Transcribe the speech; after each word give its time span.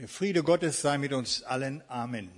Der 0.00 0.08
Friede 0.08 0.42
Gottes 0.42 0.80
sei 0.80 0.96
mit 0.96 1.12
uns 1.12 1.42
allen. 1.42 1.84
Amen. 1.86 2.30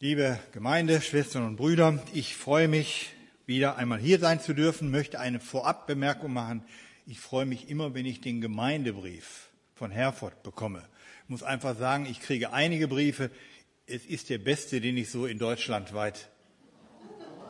Liebe 0.00 0.40
Gemeinde, 0.52 1.02
Schwestern 1.02 1.44
und 1.44 1.56
Brüder, 1.56 2.02
ich 2.14 2.34
freue 2.34 2.66
mich, 2.66 3.10
wieder 3.44 3.76
einmal 3.76 3.98
hier 3.98 4.18
sein 4.18 4.40
zu 4.40 4.54
dürfen, 4.54 4.90
möchte 4.90 5.20
eine 5.20 5.38
Vorabbemerkung 5.38 6.32
machen. 6.32 6.64
Ich 7.06 7.20
freue 7.20 7.44
mich 7.44 7.68
immer, 7.68 7.92
wenn 7.92 8.06
ich 8.06 8.22
den 8.22 8.40
Gemeindebrief 8.40 9.50
von 9.74 9.90
Herford 9.90 10.42
bekomme. 10.44 10.82
Ich 11.24 11.28
muss 11.28 11.42
einfach 11.42 11.76
sagen, 11.76 12.06
ich 12.06 12.22
kriege 12.22 12.54
einige 12.54 12.88
Briefe. 12.88 13.30
Es 13.86 14.06
ist 14.06 14.30
der 14.30 14.38
beste, 14.38 14.80
den 14.80 14.96
ich 14.96 15.10
so 15.10 15.26
in 15.26 15.38
Deutschland 15.38 15.92
weit 15.92 16.30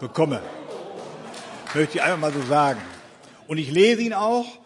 bekomme. 0.00 0.43
Möchte 1.73 1.98
ich 1.98 2.02
einfach 2.02 2.18
mal 2.18 2.32
so 2.32 2.43
sagen. 2.43 2.80
Und 3.46 3.59
ich 3.59 3.70
lese 3.70 4.02
ihn 4.02 4.14
auch 4.14 4.59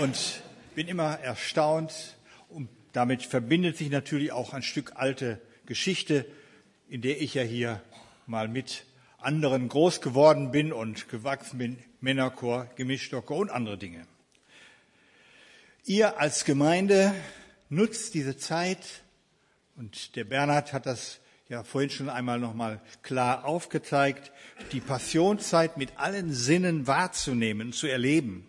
und 0.00 0.42
bin 0.74 0.86
immer 0.86 1.18
erstaunt. 1.20 2.17
Damit 2.92 3.22
verbindet 3.22 3.76
sich 3.76 3.90
natürlich 3.90 4.32
auch 4.32 4.54
ein 4.54 4.62
Stück 4.62 4.92
alte 4.96 5.40
Geschichte, 5.66 6.26
in 6.88 7.02
der 7.02 7.20
ich 7.20 7.34
ja 7.34 7.42
hier 7.42 7.82
mal 8.26 8.48
mit 8.48 8.84
anderen 9.18 9.68
groß 9.68 10.00
geworden 10.00 10.50
bin 10.50 10.72
und 10.72 11.08
gewachsen 11.08 11.58
bin, 11.58 11.78
Männerchor, 12.00 12.70
Gemischtocke 12.76 13.34
und 13.34 13.50
andere 13.50 13.76
Dinge. 13.76 14.06
Ihr 15.84 16.18
als 16.18 16.44
Gemeinde 16.44 17.14
nutzt 17.68 18.14
diese 18.14 18.36
Zeit, 18.36 19.02
und 19.76 20.16
der 20.16 20.24
Bernhard 20.24 20.72
hat 20.72 20.86
das 20.86 21.20
ja 21.48 21.64
vorhin 21.64 21.90
schon 21.90 22.08
einmal 22.08 22.38
nochmal 22.38 22.80
klar 23.02 23.44
aufgezeigt, 23.44 24.32
die 24.72 24.80
Passionszeit 24.80 25.76
mit 25.76 25.98
allen 25.98 26.32
Sinnen 26.32 26.86
wahrzunehmen, 26.86 27.72
zu 27.72 27.86
erleben. 27.86 28.46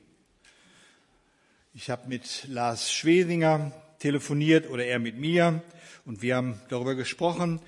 Ich 1.73 1.89
habe 1.89 2.07
mit 2.07 2.45
Lars 2.47 2.91
Schwesinger 2.91 3.71
telefoniert 3.99 4.69
oder 4.69 4.85
er 4.85 4.99
mit 4.99 5.17
mir 5.17 5.61
und 6.05 6.21
wir 6.21 6.35
haben 6.35 6.59
darüber 6.69 6.95
gesprochen, 6.95 7.61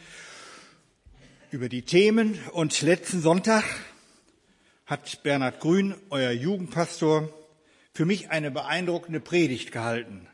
über 1.52 1.70
die 1.70 1.84
Themen. 1.84 2.40
Und 2.54 2.82
letzten 2.82 3.22
Sonntag 3.22 3.64
hat 4.86 5.22
Bernhard 5.24 5.60
Grün, 5.60 5.96
euer 6.10 6.32
Jugendpastor, 6.32 7.30
für 7.94 8.06
mich 8.06 8.30
eine 8.32 8.52
beeindruckende 8.52 9.20
Predigt 9.20 9.72
gehalten 9.72 10.28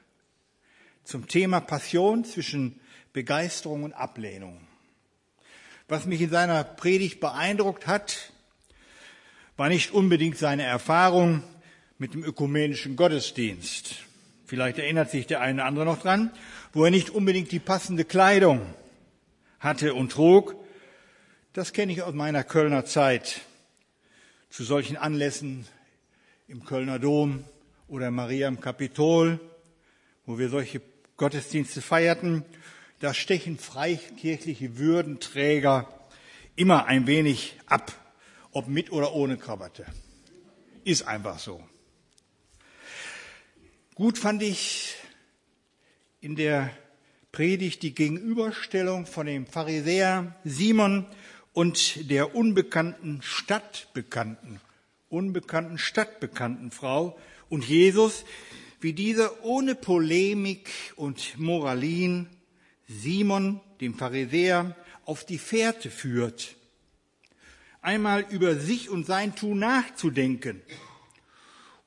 zum 1.03 1.27
Thema 1.27 1.61
Passion 1.61 2.25
zwischen 2.25 2.81
Begeisterung 3.13 3.83
und 3.83 3.93
Ablehnung. 3.93 4.59
Was 5.87 6.05
mich 6.05 6.19
in 6.19 6.29
seiner 6.29 6.65
Predigt 6.65 7.21
beeindruckt 7.21 7.87
hat, 7.87 8.33
war 9.55 9.69
nicht 9.69 9.91
unbedingt 9.91 10.37
seine 10.37 10.63
Erfahrung 10.63 11.43
mit 11.97 12.13
dem 12.13 12.23
ökumenischen 12.23 12.97
Gottesdienst. 12.97 14.06
Vielleicht 14.47 14.79
erinnert 14.79 15.11
sich 15.11 15.27
der 15.27 15.41
eine 15.41 15.55
oder 15.55 15.65
andere 15.65 15.85
noch 15.85 16.01
dran, 16.01 16.31
wo 16.71 16.85
er 16.85 16.89
nicht 16.89 17.09
unbedingt 17.09 17.51
die 17.51 17.59
passende 17.59 18.05
Kleidung 18.05 18.61
hatte 19.59 19.93
und 19.93 20.13
trug, 20.13 20.55
das 21.51 21.73
kenne 21.73 21.91
ich 21.91 22.01
aus 22.01 22.13
meiner 22.13 22.45
Kölner 22.45 22.85
Zeit. 22.85 23.41
Zu 24.49 24.63
solchen 24.63 24.95
Anlässen 24.95 25.67
im 26.47 26.63
Kölner 26.63 26.97
Dom 26.97 27.43
oder 27.89 28.09
Maria 28.09 28.47
im 28.47 28.61
Kapitol, 28.61 29.41
wo 30.25 30.39
wir 30.39 30.47
solche 30.47 30.81
Gottesdienste 31.17 31.81
feierten, 31.81 32.45
da 33.01 33.13
stechen 33.13 33.59
freikirchliche 33.59 34.77
Würdenträger 34.77 35.89
immer 36.55 36.85
ein 36.85 37.05
wenig 37.05 37.57
ab, 37.65 37.91
ob 38.53 38.69
mit 38.69 38.93
oder 38.93 39.11
ohne 39.11 39.35
Krawatte. 39.35 39.85
Ist 40.85 41.05
einfach 41.05 41.37
so. 41.37 41.61
Gut 43.97 44.19
fand 44.19 44.43
ich 44.43 44.93
in 46.21 46.35
der 46.35 46.69
Predigt 47.31 47.81
die 47.81 47.95
Gegenüberstellung 47.95 49.07
von 49.07 49.25
dem 49.25 49.47
Pharisäer 49.47 50.35
Simon 50.43 51.07
und 51.51 52.07
der 52.11 52.35
unbekannten 52.35 53.23
Stadtbekannten, 53.23 54.61
unbekannten 55.09 55.79
Stadtbekannten 55.79 56.69
Frau 56.69 57.17
und 57.49 57.67
Jesus, 57.67 58.23
wie 58.81 58.93
dieser 58.93 59.43
ohne 59.43 59.73
Polemik 59.73 60.69
und 60.95 61.39
Moralin 61.39 62.27
Simon, 62.87 63.61
dem 63.81 63.95
Pharisäer, 63.95 64.75
auf 65.05 65.25
die 65.25 65.39
Fährte 65.39 65.89
führt, 65.89 66.55
einmal 67.81 68.27
über 68.29 68.57
sich 68.57 68.91
und 68.91 69.07
sein 69.07 69.33
Tun 69.33 69.57
nachzudenken 69.57 70.61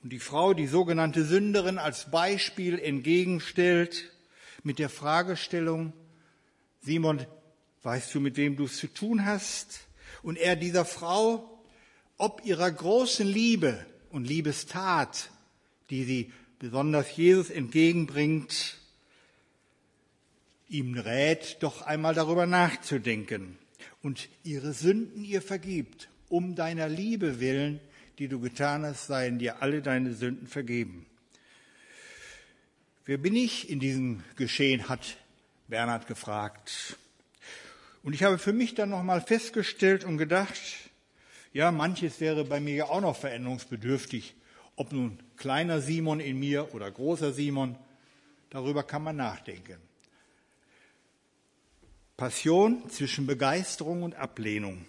und 0.03 0.13
die 0.13 0.19
Frau, 0.19 0.55
die 0.55 0.67
sogenannte 0.67 1.25
Sünderin, 1.25 1.79
als 1.79 2.11
Beispiel 2.11 2.79
entgegenstellt 2.79 4.11
mit 4.63 4.79
der 4.79 4.89
Fragestellung, 4.89 5.93
Simon, 6.81 7.27
Weißt 7.83 8.15
du, 8.15 8.21
mit 8.21 8.37
wem 8.37 8.57
du 8.57 8.65
es 8.65 8.77
zu 8.77 8.89
tun 8.89 9.25
hast? 9.25 9.87
Und 10.23 10.37
er 10.37 10.55
dieser 10.55 10.85
Frau, 10.85 11.63
ob 12.19 12.45
ihrer 12.45 12.71
großen 12.71 13.27
Liebe 13.27 13.87
und 14.11 14.27
Liebestat, 14.27 15.31
die 15.89 16.05
sie 16.05 16.33
besonders 16.59 17.17
Jesus 17.17 17.49
entgegenbringt, 17.49 18.77
ihm 20.69 20.99
rät, 20.99 21.57
doch 21.61 21.83
einmal 21.83 22.15
darüber 22.15 22.47
nachzudenken 22.47 23.59
und 24.03 24.29
ihre 24.45 24.75
Sünden 24.75 25.25
ihr 25.25 25.41
vergibt. 25.41 26.11
Um 26.29 26.55
deiner 26.55 26.89
Liebe 26.89 27.41
willen, 27.41 27.81
die 28.21 28.29
du 28.29 28.39
getan 28.39 28.85
hast, 28.85 29.07
seien 29.07 29.39
dir 29.39 29.63
alle 29.63 29.81
deine 29.81 30.13
Sünden 30.13 30.47
vergeben. 30.47 31.07
Wer 33.07 33.17
bin 33.17 33.35
ich 33.35 33.71
in 33.71 33.81
diesem 33.81 34.23
Geschehen, 34.37 34.91
hat 34.91 35.17
Bernhard 35.69 36.07
gefragt. 36.07 36.99
Und 38.03 38.13
ich 38.13 38.23
habe 38.23 38.37
für 38.37 38.53
mich 38.53 38.75
dann 38.75 38.91
nochmal 38.91 39.23
festgestellt 39.23 40.05
und 40.05 40.19
gedacht, 40.19 40.61
ja, 41.55 41.73
manches 41.73 42.21
wäre 42.21 42.45
bei 42.45 42.61
mir 42.61 42.75
ja 42.75 42.85
auch 42.85 43.01
noch 43.01 43.17
veränderungsbedürftig. 43.17 44.35
Ob 44.77 44.93
nun 44.93 45.19
kleiner 45.39 45.81
Simon 45.81 46.21
in 46.21 46.39
mir 46.39 46.75
oder 46.75 46.91
großer 46.91 47.33
Simon, 47.33 47.75
darüber 48.51 48.83
kann 48.83 49.03
man 49.03 49.17
nachdenken. 49.17 49.79
Passion 52.19 52.91
zwischen 52.91 53.27
Begeisterung 53.27 54.03
und 54.03 54.15
Ablehnung. 54.15 54.85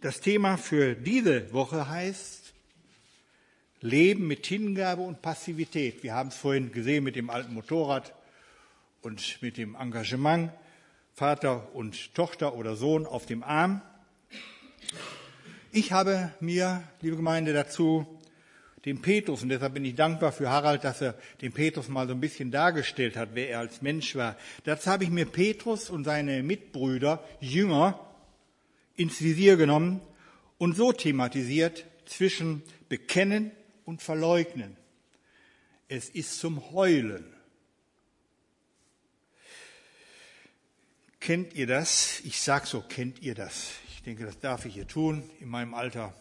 Das 0.00 0.20
Thema 0.20 0.56
für 0.56 0.94
diese 0.94 1.52
Woche 1.52 1.88
heißt 1.88 2.43
Leben 3.84 4.26
mit 4.26 4.46
Hingabe 4.46 5.02
und 5.02 5.20
Passivität. 5.20 6.02
Wir 6.02 6.14
haben 6.14 6.30
es 6.30 6.36
vorhin 6.36 6.72
gesehen 6.72 7.04
mit 7.04 7.16
dem 7.16 7.28
alten 7.28 7.52
Motorrad 7.52 8.14
und 9.02 9.42
mit 9.42 9.58
dem 9.58 9.74
Engagement. 9.74 10.50
Vater 11.12 11.68
und 11.74 12.14
Tochter 12.14 12.54
oder 12.54 12.76
Sohn 12.76 13.04
auf 13.04 13.26
dem 13.26 13.42
Arm. 13.42 13.82
Ich 15.70 15.92
habe 15.92 16.32
mir, 16.40 16.82
liebe 17.02 17.16
Gemeinde, 17.16 17.52
dazu 17.52 18.06
den 18.86 19.02
Petrus, 19.02 19.42
und 19.42 19.50
deshalb 19.50 19.74
bin 19.74 19.84
ich 19.84 19.94
dankbar 19.94 20.32
für 20.32 20.48
Harald, 20.48 20.82
dass 20.82 21.02
er 21.02 21.14
den 21.42 21.52
Petrus 21.52 21.88
mal 21.88 22.06
so 22.06 22.14
ein 22.14 22.20
bisschen 22.20 22.50
dargestellt 22.50 23.18
hat, 23.18 23.34
wer 23.34 23.50
er 23.50 23.58
als 23.58 23.82
Mensch 23.82 24.16
war. 24.16 24.38
Dazu 24.64 24.90
habe 24.90 25.04
ich 25.04 25.10
mir 25.10 25.26
Petrus 25.26 25.90
und 25.90 26.04
seine 26.04 26.42
Mitbrüder, 26.42 27.22
Jünger, 27.38 28.00
ins 28.96 29.20
Visier 29.20 29.58
genommen 29.58 30.00
und 30.56 30.74
so 30.74 30.90
thematisiert 30.90 31.84
zwischen 32.06 32.62
Bekennen 32.88 33.52
und 33.84 34.02
Verleugnen. 34.02 34.76
Es 35.88 36.08
ist 36.08 36.38
zum 36.38 36.72
Heulen. 36.72 37.24
Kennt 41.20 41.54
ihr 41.54 41.66
das? 41.66 42.20
Ich 42.20 42.40
sag 42.40 42.66
so, 42.66 42.82
kennt 42.82 43.22
ihr 43.22 43.34
das? 43.34 43.70
Ich 43.88 44.02
denke, 44.02 44.26
das 44.26 44.38
darf 44.40 44.66
ich 44.66 44.74
hier 44.74 44.86
tun 44.86 45.30
in 45.40 45.48
meinem 45.48 45.74
Alter. 45.74 46.14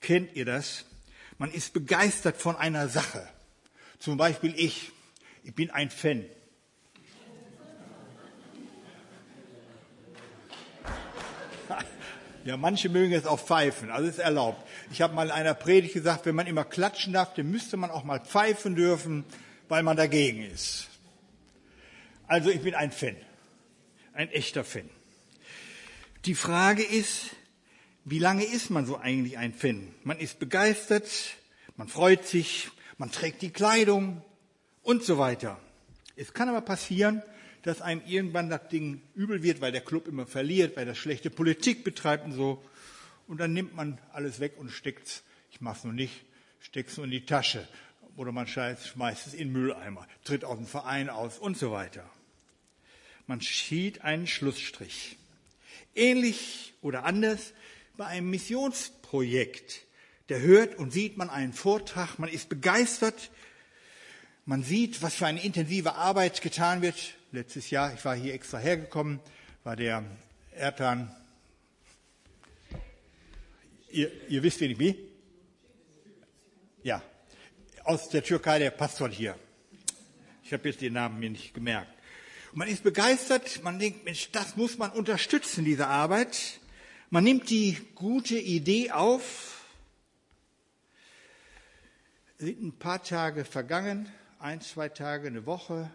Kennt 0.00 0.36
ihr 0.36 0.44
das? 0.44 0.84
Man 1.38 1.50
ist 1.50 1.72
begeistert 1.72 2.36
von 2.36 2.56
einer 2.56 2.88
Sache. 2.88 3.28
Zum 3.98 4.16
Beispiel 4.16 4.54
ich. 4.56 4.92
Ich 5.42 5.54
bin 5.54 5.70
ein 5.70 5.90
Fan. 5.90 6.24
Ja, 12.46 12.56
manche 12.56 12.88
mögen 12.88 13.12
es 13.12 13.26
auch 13.26 13.40
pfeifen, 13.40 13.90
also 13.90 14.08
ist 14.08 14.18
erlaubt. 14.18 14.66
Ich 14.90 15.02
habe 15.02 15.14
mal 15.14 15.26
in 15.26 15.32
einer 15.32 15.52
Predigt 15.52 15.92
gesagt, 15.92 16.24
wenn 16.24 16.34
man 16.34 16.46
immer 16.46 16.64
klatschen 16.64 17.12
darf, 17.12 17.34
dann 17.34 17.50
müsste 17.50 17.76
man 17.76 17.90
auch 17.90 18.04
mal 18.04 18.20
pfeifen 18.20 18.74
dürfen, 18.74 19.24
weil 19.68 19.82
man 19.82 19.98
dagegen 19.98 20.42
ist. 20.42 20.88
Also 22.26 22.48
ich 22.48 22.62
bin 22.62 22.74
ein 22.74 22.90
Fan 22.92 23.16
ein 24.16 24.30
echter 24.30 24.64
Fan. 24.64 24.88
Die 26.24 26.34
Frage 26.34 26.82
ist, 26.82 27.30
wie 28.04 28.18
lange 28.18 28.44
ist 28.44 28.70
man 28.70 28.86
so 28.86 28.96
eigentlich 28.96 29.36
ein 29.38 29.52
Fan? 29.52 29.94
Man 30.04 30.18
ist 30.18 30.38
begeistert, 30.38 31.06
man 31.76 31.88
freut 31.88 32.26
sich, 32.26 32.70
man 32.96 33.12
trägt 33.12 33.42
die 33.42 33.50
Kleidung 33.50 34.22
und 34.82 35.04
so 35.04 35.18
weiter. 35.18 35.60
Es 36.16 36.32
kann 36.32 36.48
aber 36.48 36.62
passieren, 36.62 37.22
dass 37.62 37.82
einem 37.82 38.00
irgendwann 38.06 38.48
das 38.48 38.68
Ding 38.68 39.02
übel 39.14 39.42
wird, 39.42 39.60
weil 39.60 39.72
der 39.72 39.82
Club 39.82 40.08
immer 40.08 40.26
verliert, 40.26 40.76
weil 40.76 40.88
er 40.88 40.94
schlechte 40.94 41.30
Politik 41.30 41.84
betreibt 41.84 42.24
und 42.24 42.32
so. 42.32 42.64
Und 43.26 43.38
dann 43.38 43.52
nimmt 43.52 43.74
man 43.74 43.98
alles 44.12 44.40
weg 44.40 44.54
und 44.56 44.70
steckt's, 44.70 45.22
ich 45.50 45.60
mach's 45.60 45.84
nur 45.84 45.92
nicht, 45.92 46.24
steckt's 46.60 46.96
nur 46.96 47.04
in 47.04 47.10
die 47.10 47.26
Tasche. 47.26 47.68
Oder 48.16 48.32
man 48.32 48.46
schmeißt 48.46 49.26
es 49.26 49.34
in 49.34 49.48
den 49.48 49.52
Mülleimer, 49.52 50.06
tritt 50.24 50.44
aus 50.44 50.56
dem 50.56 50.66
Verein 50.66 51.10
aus 51.10 51.38
und 51.38 51.58
so 51.58 51.70
weiter. 51.70 52.08
Man 53.26 53.40
schied 53.40 54.02
einen 54.02 54.26
Schlussstrich. 54.26 55.18
Ähnlich 55.94 56.72
oder 56.80 57.04
anders 57.04 57.52
bei 57.96 58.06
einem 58.06 58.30
Missionsprojekt. 58.30 59.82
Da 60.28 60.36
hört 60.36 60.76
und 60.76 60.92
sieht 60.92 61.16
man 61.16 61.30
einen 61.30 61.52
Vortrag, 61.52 62.18
man 62.18 62.30
ist 62.30 62.48
begeistert, 62.48 63.30
man 64.46 64.62
sieht, 64.62 65.02
was 65.02 65.16
für 65.16 65.26
eine 65.26 65.42
intensive 65.42 65.96
Arbeit 65.96 66.40
getan 66.40 66.80
wird. 66.80 67.14
Letztes 67.32 67.70
Jahr, 67.70 67.92
ich 67.92 68.04
war 68.04 68.14
hier 68.14 68.32
extra 68.32 68.58
hergekommen, 68.58 69.18
war 69.64 69.74
der 69.74 70.04
Ertan. 70.52 71.14
Ihr, 73.90 74.10
ihr 74.28 74.42
wisst, 74.42 74.60
wen 74.60 74.70
ich 74.70 74.78
bin? 74.78 74.96
Ja, 76.84 77.02
aus 77.82 78.08
der 78.08 78.22
Türkei, 78.22 78.60
der 78.60 78.70
Pastor 78.70 79.08
hier. 79.08 79.36
Ich 80.44 80.52
habe 80.52 80.68
jetzt 80.68 80.80
den 80.80 80.92
Namen 80.92 81.18
mir 81.18 81.30
nicht 81.30 81.52
gemerkt. 81.52 81.92
Und 82.52 82.58
man 82.58 82.68
ist 82.68 82.84
begeistert, 82.84 83.64
man 83.64 83.80
denkt, 83.80 84.04
Mensch, 84.04 84.30
das 84.30 84.56
muss 84.56 84.78
man 84.78 84.92
unterstützen, 84.92 85.64
diese 85.64 85.88
Arbeit. 85.88 86.60
Man 87.10 87.24
nimmt 87.24 87.50
die 87.50 87.78
gute 87.96 88.38
Idee 88.38 88.92
auf. 88.92 89.64
Sind 92.38 92.62
ein 92.62 92.78
paar 92.78 93.02
Tage 93.02 93.44
vergangen, 93.44 94.08
ein, 94.46 94.60
zwei 94.60 94.88
Tage, 94.88 95.26
eine 95.26 95.44
Woche. 95.44 95.90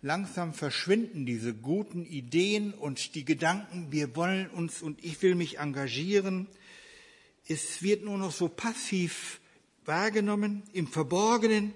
Langsam 0.00 0.54
verschwinden 0.54 1.26
diese 1.26 1.52
guten 1.52 2.06
Ideen 2.06 2.72
und 2.72 3.16
die 3.16 3.24
Gedanken, 3.24 3.90
wir 3.90 4.14
wollen 4.14 4.48
uns 4.50 4.80
und 4.80 5.02
ich 5.04 5.20
will 5.22 5.34
mich 5.34 5.58
engagieren. 5.58 6.46
Es 7.48 7.82
wird 7.82 8.04
nur 8.04 8.16
noch 8.16 8.30
so 8.30 8.48
passiv 8.48 9.40
wahrgenommen, 9.86 10.62
im 10.72 10.86
Verborgenen. 10.86 11.74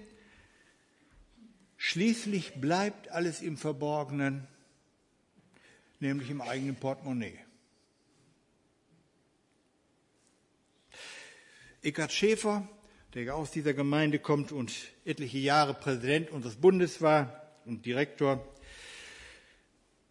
Schließlich 1.75 2.53
bleibt 2.61 3.09
alles 3.09 3.41
im 3.41 3.57
Verborgenen, 3.57 4.47
nämlich 5.99 6.29
im 6.29 6.39
eigenen 6.39 6.77
Portemonnaie. 6.77 7.39
Eckhard 11.81 12.13
Schäfer, 12.13 12.69
der 13.15 13.35
aus 13.35 13.49
dieser 13.49 13.73
Gemeinde 13.73 14.19
kommt 14.19 14.51
und 14.51 14.71
etliche 15.03 15.39
Jahre 15.39 15.73
Präsident 15.73 16.29
unseres 16.29 16.55
Bundes 16.55 17.01
war 17.01 17.41
und 17.65 17.85
Direktor, 17.85 18.47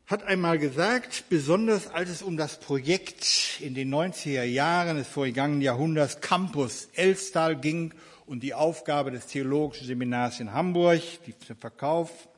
hat 0.07 0.25
einmal 0.25 0.59
gesagt, 0.59 1.25
besonders 1.29 1.87
als 1.87 2.09
es 2.09 2.23
um 2.23 2.37
das 2.37 2.59
Projekt 2.59 3.61
in 3.61 3.75
den 3.75 3.95
90er 3.95 4.43
Jahren 4.43 4.97
des 4.97 5.07
vorgegangenen 5.07 5.61
Jahrhunderts 5.61 6.21
Campus 6.21 6.89
Elstal 6.95 7.61
ging 7.61 7.95
und 8.27 8.43
die 8.43 8.55
Aufgabe 8.55 9.11
des 9.11 9.27
Theologischen 9.27 9.87
Seminars 9.87 10.41
in 10.41 10.53
Hamburg, 10.53 11.03
die 11.27 11.35
Verkauf, 11.55 12.29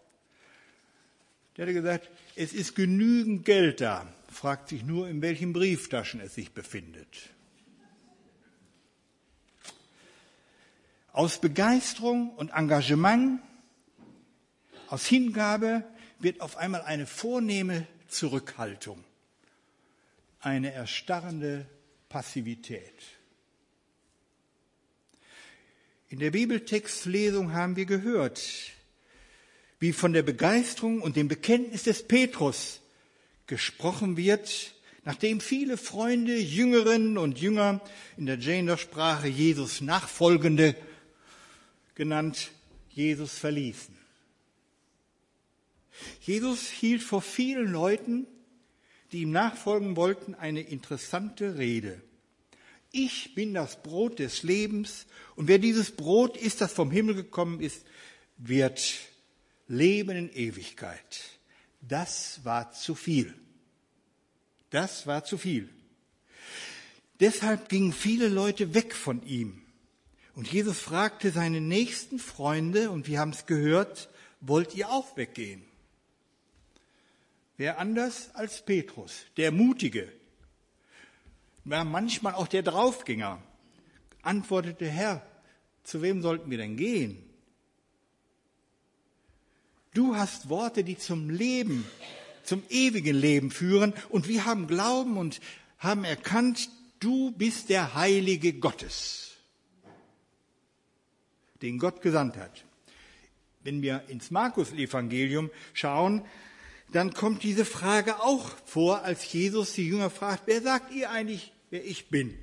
der 1.57 1.67
hat 1.67 1.75
gesagt, 1.75 2.11
es 2.37 2.53
ist 2.53 2.75
genügend 2.75 3.45
Geld 3.45 3.81
da, 3.81 4.07
fragt 4.31 4.69
sich 4.69 4.83
nur, 4.83 5.09
in 5.09 5.23
welchen 5.23 5.53
Brieftaschen 5.53 6.21
es 6.21 6.35
sich 6.35 6.53
befindet. 6.53 7.31
Aus 11.21 11.39
Begeisterung 11.39 12.31
und 12.31 12.49
Engagement, 12.49 13.43
aus 14.89 15.05
Hingabe 15.05 15.85
wird 16.19 16.41
auf 16.41 16.57
einmal 16.57 16.81
eine 16.81 17.07
vornehme 17.07 17.87
Zurückhaltung, 18.09 19.05
eine 20.41 20.73
erstarrende 20.73 21.67
Passivität. 22.09 22.95
In 26.09 26.21
der 26.21 26.31
Bibeltextlesung 26.31 27.53
haben 27.53 27.77
wir 27.77 27.85
gehört, 27.85 28.41
wie 29.79 29.93
von 29.93 30.15
der 30.15 30.23
Begeisterung 30.23 31.03
und 31.03 31.17
dem 31.17 31.29
Bekenntnis 31.29 31.83
des 31.83 32.03
Petrus 32.09 32.81
gesprochen 33.47 34.17
wird, 34.17 34.75
nachdem 35.05 35.43
viele 35.43 35.77
Freunde, 35.77 36.39
Jüngerinnen 36.39 37.19
und 37.19 37.39
Jünger 37.39 37.83
in 38.17 38.25
der 38.25 38.39
Gender-Sprache 38.39 39.29
Jesus 39.29 39.83
Nachfolgende 39.83 40.75
genannt, 42.01 42.53
Jesus 42.89 43.39
verließen. 43.39 43.95
Jesus 46.23 46.71
hielt 46.71 47.03
vor 47.03 47.21
vielen 47.21 47.71
Leuten, 47.71 48.27
die 49.13 49.21
ihm 49.21 49.33
nachfolgen 49.33 49.97
wollten, 49.97 50.35
eine 50.35 50.63
interessante 50.63 51.59
Rede. 51.59 52.01
Ich 52.91 53.35
bin 53.35 53.53
das 53.53 53.83
Brot 53.83 54.19
des 54.19 54.45
Lebens 54.45 55.05
und 55.37 55.47
wer 55.47 55.59
dieses 55.59 55.91
Brot 55.91 56.39
isst, 56.39 56.63
das 56.63 56.73
vom 56.73 56.91
Himmel 56.91 57.17
gekommen 57.17 57.61
ist, 57.61 57.85
wird 58.39 58.81
leben 59.69 60.17
in 60.17 60.33
Ewigkeit. 60.33 61.21
Das 61.83 62.41
war 62.45 62.73
zu 62.73 62.95
viel. 62.95 63.35
Das 64.71 65.07
war 65.07 65.23
zu 65.23 65.37
viel. 65.37 65.69
Deshalb 67.21 67.69
gingen 67.69 67.93
viele 67.93 68.29
Leute 68.29 68.73
weg 68.73 68.95
von 68.95 69.23
ihm. 69.27 69.60
Und 70.41 70.51
Jesus 70.51 70.79
fragte 70.79 71.33
seine 71.33 71.61
nächsten 71.61 72.19
Freunde, 72.19 72.91
und 72.91 73.07
wir 73.07 73.21
haben 73.21 73.33
es 73.33 73.45
gehört, 73.45 74.09
wollt 74.41 74.75
ihr 74.75 74.89
auch 74.89 75.15
weggehen? 75.19 75.63
Wer 77.59 77.79
anders 77.79 78.35
als 78.35 78.65
Petrus, 78.65 79.27
der 79.37 79.53
Mutige, 79.53 80.11
war 81.65 81.85
manchmal 81.85 82.33
auch 82.33 82.49
der 82.49 82.63
Draufgänger, 82.63 83.43
antwortete, 84.23 84.87
Herr, 84.87 85.21
zu 85.83 86.01
wem 86.01 86.23
sollten 86.23 86.51
wir 86.51 86.57
denn 86.57 86.79
gehen? 86.79 87.23
Du 89.93 90.17
hast 90.17 90.49
Worte, 90.49 90.85
die 90.85 90.97
zum 90.97 91.29
Leben, 91.29 91.85
zum 92.45 92.63
ewigen 92.71 93.15
Leben 93.15 93.51
führen 93.51 93.93
und 94.09 94.27
wir 94.27 94.47
haben 94.47 94.69
Glauben 94.69 95.19
und 95.19 95.43
haben 95.77 96.05
erkannt, 96.05 96.71
du 96.99 97.31
bist 97.33 97.69
der 97.69 97.95
Heilige 97.95 98.55
Gottes, 98.55 99.30
den 101.63 101.79
Gott 101.79 102.03
gesandt 102.03 102.37
hat. 102.37 102.65
Wenn 103.63 103.83
wir 103.83 104.05
ins 104.09 104.31
Markus-Evangelium 104.31 105.51
schauen, 105.75 106.25
dann 106.93 107.13
kommt 107.13 107.43
diese 107.43 107.65
Frage 107.65 108.21
auch 108.21 108.51
vor, 108.65 109.03
als 109.03 109.33
Jesus 109.33 109.75
die 109.75 109.87
Jünger 109.87 110.11
fragt, 110.11 110.45
wer 110.47 110.61
sagt 110.63 110.93
ihr 110.93 111.11
eigentlich, 111.11 111.53
wer 111.71 111.85
ich 111.85 112.09
bin? 112.09 112.37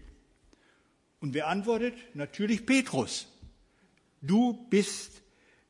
Und 1.20 1.34
wer 1.34 1.48
antwortet? 1.48 1.96
Natürlich 2.14 2.66
Petrus. 2.66 3.28
Du 4.22 4.68
bist 4.70 5.22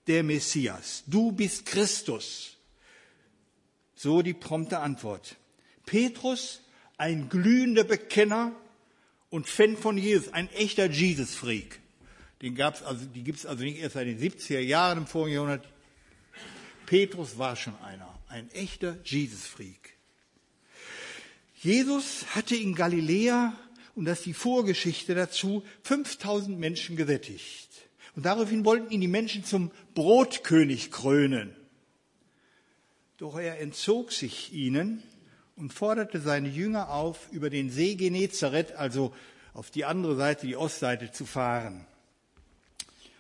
der 0.08 0.24
Messias. 0.24 1.04
Du 1.08 1.32
bist 1.32 1.66
Christus. 1.66 2.58
So 3.96 4.22
die 4.22 4.34
prompte 4.34 4.80
Antwort. 4.80 5.38
Petrus, 5.86 6.62
ein 6.98 7.30
glühender 7.30 7.84
Bekenner 7.84 8.52
und 9.30 9.48
Fan 9.48 9.78
von 9.78 9.98
Jesus, 9.98 10.34
ein 10.34 10.50
echter 10.52 10.90
Jesus-Freak. 10.90 11.80
Den 12.42 12.56
gab's 12.56 12.84
also, 12.84 13.06
die 13.06 13.24
gibt's 13.24 13.46
also 13.46 13.64
nicht 13.64 13.80
erst 13.80 13.96
seit 13.96 14.08
den 14.08 14.20
70er 14.20 14.60
Jahren 14.60 15.00
im 15.00 15.08
vorigen 15.08 15.36
Jahrhundert. 15.36 15.68
Petrus 16.86 17.38
war 17.38 17.56
schon 17.56 17.76
einer 17.82 18.18
ein 18.30 18.50
echter 18.52 18.98
Jesus-Freak. 19.04 19.98
Jesus 21.56 22.26
hatte 22.36 22.56
in 22.56 22.76
Galiläa, 22.76 23.58
und 23.96 24.06
das 24.06 24.20
ist 24.20 24.26
die 24.26 24.34
Vorgeschichte 24.34 25.16
dazu, 25.16 25.64
5000 25.84 26.60
Menschen 26.60 26.96
gesättigt. 26.96 27.68
Und 28.16 28.26
daraufhin 28.26 28.66
wollten 28.66 28.92
ihn 28.92 29.02
die 29.02 29.08
Menschen 29.08 29.44
zum 29.44 29.72
Brotkönig 29.96 30.92
krönen. 30.92 31.56
Doch 33.18 33.40
er 33.40 33.60
entzog 33.60 34.12
sich 34.12 34.54
ihnen 34.54 35.02
und 35.56 35.74
forderte 35.74 36.22
seine 36.22 36.50
Jünger 36.50 36.92
auf, 36.92 37.32
über 37.32 37.50
den 37.50 37.72
See 37.72 37.96
Genezareth, 37.96 38.74
also 38.74 39.14
auf 39.54 39.72
die 39.72 39.86
andere 39.86 40.16
Seite, 40.16 40.46
die 40.46 40.56
Ostseite, 40.56 41.12
zu 41.12 41.26
fahren. 41.26 41.88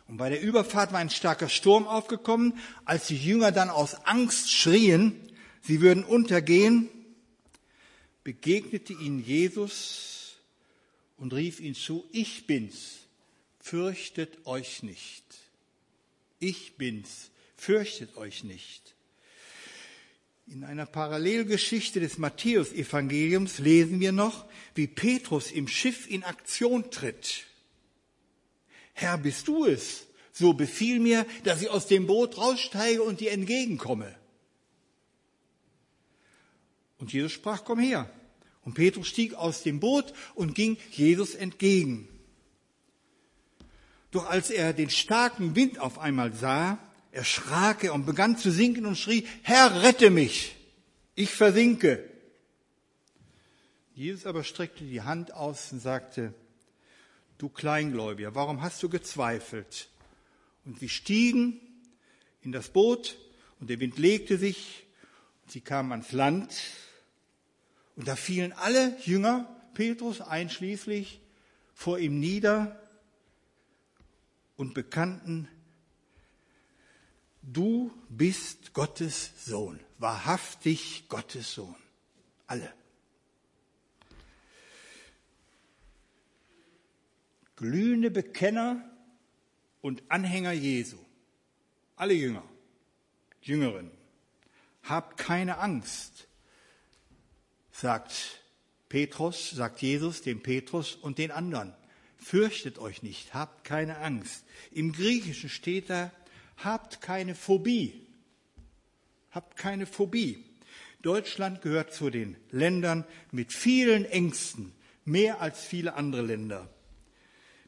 Und 0.08 0.18
bei 0.18 0.30
der 0.30 0.42
Überfahrt 0.42 0.94
war 0.94 1.00
ein 1.00 1.10
starker 1.10 1.50
Sturm 1.50 1.86
aufgekommen. 1.86 2.58
Als 2.86 3.08
die 3.08 3.18
Jünger 3.18 3.52
dann 3.52 3.70
aus 3.70 4.06
Angst 4.06 4.52
schrien, 4.52 5.20
sie 5.62 5.82
würden 5.82 6.04
untergehen, 6.04 6.90
begegnete 8.24 8.94
ihnen 8.94 9.24
Jesus 9.24 10.38
und 11.18 11.34
rief 11.34 11.60
ihnen 11.60 11.76
zu, 11.76 12.08
ich 12.12 12.48
bin's, 12.48 13.00
fürchtet 13.60 14.46
euch 14.46 14.84
nicht. 14.84 15.24
Ich 16.40 16.78
bin's, 16.78 17.32
fürchtet 17.58 18.16
euch 18.16 18.44
nicht. 18.44 18.96
In 20.50 20.64
einer 20.64 20.86
Parallelgeschichte 20.86 22.00
des 22.00 22.18
Matthäus-Evangeliums 22.18 23.60
lesen 23.60 24.00
wir 24.00 24.14
noch, 24.14 24.46
wie 24.76 24.88
Petrus 24.88 25.52
im 25.52 25.68
Schiff 25.68 26.10
in 26.10 26.24
Aktion 26.24 26.90
tritt. 26.92 27.47
Herr, 29.00 29.20
bist 29.20 29.48
du 29.48 29.66
es? 29.66 30.08
So 30.32 30.54
befiehl 30.54 31.00
mir, 31.00 31.28
dass 31.44 31.62
ich 31.62 31.70
aus 31.70 31.86
dem 31.86 32.08
Boot 32.08 32.40
raussteige 32.40 33.04
und 33.04 33.20
dir 33.20 33.32
entgegenkomme. 33.32 34.16
Und 36.98 37.14
Jesus 37.14 37.32
sprach, 37.32 37.64
komm 37.64 37.78
her. 37.78 38.10
Und 38.64 38.74
Petrus 38.74 39.08
stieg 39.08 39.36
aus 39.36 39.62
dem 39.62 39.80
Boot 39.80 40.14
und 40.34 40.56
ging 40.56 40.78
Jesus 40.90 41.36
entgegen. 41.36 42.08
Doch 44.10 44.26
als 44.26 44.50
er 44.50 44.74
den 44.74 44.90
starken 44.90 45.56
Wind 45.56 45.80
auf 45.80 46.00
einmal 46.00 46.34
sah, 46.34 46.80
erschrak 47.12 47.84
er 47.84 47.94
und 47.94 48.08
begann 48.08 48.36
zu 48.36 48.50
sinken 48.50 48.88
und 48.88 48.98
schrie, 48.98 49.28
Herr, 49.44 49.84
rette 49.84 50.10
mich. 50.10 50.56
ich 51.14 51.30
versinke. 51.30 52.04
Jesus 53.94 54.26
aber 54.26 54.44
streckte 54.44 54.84
die 54.84 55.04
Hand 55.04 55.34
aus 55.34 55.72
und 55.72 55.82
sagte, 55.82 56.34
du 57.38 57.50
Kleingläubiger, 57.50 58.36
warum 58.36 58.62
hast 58.62 58.82
du 58.84 58.90
gezweifelt? 58.90 59.90
Und 60.66 60.80
sie 60.80 60.90
stiegen 60.90 61.60
in 62.42 62.52
das 62.52 62.70
Boot 62.70 63.18
und 63.60 63.70
der 63.70 63.80
Wind 63.80 63.98
legte 63.98 64.38
sich 64.38 64.86
und 65.44 65.52
sie 65.52 65.62
kamen 65.62 65.92
ans 65.92 66.12
Land 66.12 66.54
und 67.96 68.08
da 68.08 68.16
fielen 68.16 68.54
alle 68.54 68.96
Jünger, 69.04 69.50
Petrus 69.74 70.22
einschließlich, 70.22 71.20
vor 71.74 72.00
ihm 72.00 72.20
nieder 72.20 72.82
und 74.56 74.74
bekannten, 74.74 75.48
du 77.42 77.92
bist 78.10 78.74
Gottes 78.74 79.32
Sohn, 79.46 79.80
wahrhaftig 80.00 81.06
Gottes 81.10 81.54
Sohn. 81.54 81.76
Alle. 82.48 82.77
Glühende 87.58 88.12
Bekenner 88.12 88.88
und 89.82 90.04
Anhänger 90.10 90.54
Jesu, 90.54 90.98
alle 91.96 92.14
Jünger, 92.14 92.44
Jüngeren, 93.42 93.92
habt 94.84 95.18
keine 95.18 95.58
Angst, 95.58 96.28
sagt 97.72 98.42
Petrus, 98.90 99.50
sagt 99.50 99.82
Jesus 99.82 100.22
dem 100.22 100.42
Petrus 100.42 100.96
und 100.96 101.18
den 101.18 101.32
anderen. 101.32 101.74
Fürchtet 102.18 102.80
euch 102.80 103.04
nicht, 103.04 103.34
habt 103.34 103.64
keine 103.64 103.98
Angst. 103.98 104.46
Im 104.72 104.92
Griechischen 104.92 105.50
steht 105.50 105.90
da, 105.90 106.12
habt 106.58 107.02
keine 107.02 107.36
Phobie. 107.36 108.08
Habt 109.32 109.58
keine 109.58 109.86
Phobie. 109.86 110.44
Deutschland 111.02 111.62
gehört 111.62 111.94
zu 111.94 112.10
den 112.10 112.36
Ländern 112.52 113.06
mit 113.32 113.54
vielen 113.54 114.06
Ängsten, 114.06 114.74
mehr 115.06 115.42
als 115.42 115.64
viele 115.64 115.94
andere 115.94 116.22
Länder, 116.24 116.70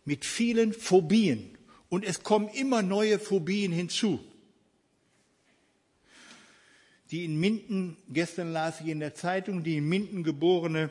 mit 0.09 0.25
vielen 0.25 0.73
Phobien. 0.73 1.55
Und 1.87 2.03
es 2.03 2.23
kommen 2.23 2.49
immer 2.49 2.81
neue 2.81 3.19
Phobien 3.19 3.71
hinzu. 3.71 4.19
Die 7.11 7.25
in 7.25 7.39
Minden, 7.39 7.95
gestern 8.09 8.51
las 8.51 8.81
ich 8.81 8.87
in 8.87 8.99
der 9.01 9.13
Zeitung, 9.13 9.63
die 9.63 9.77
in 9.77 9.87
Minden 9.87 10.23
geborene 10.23 10.89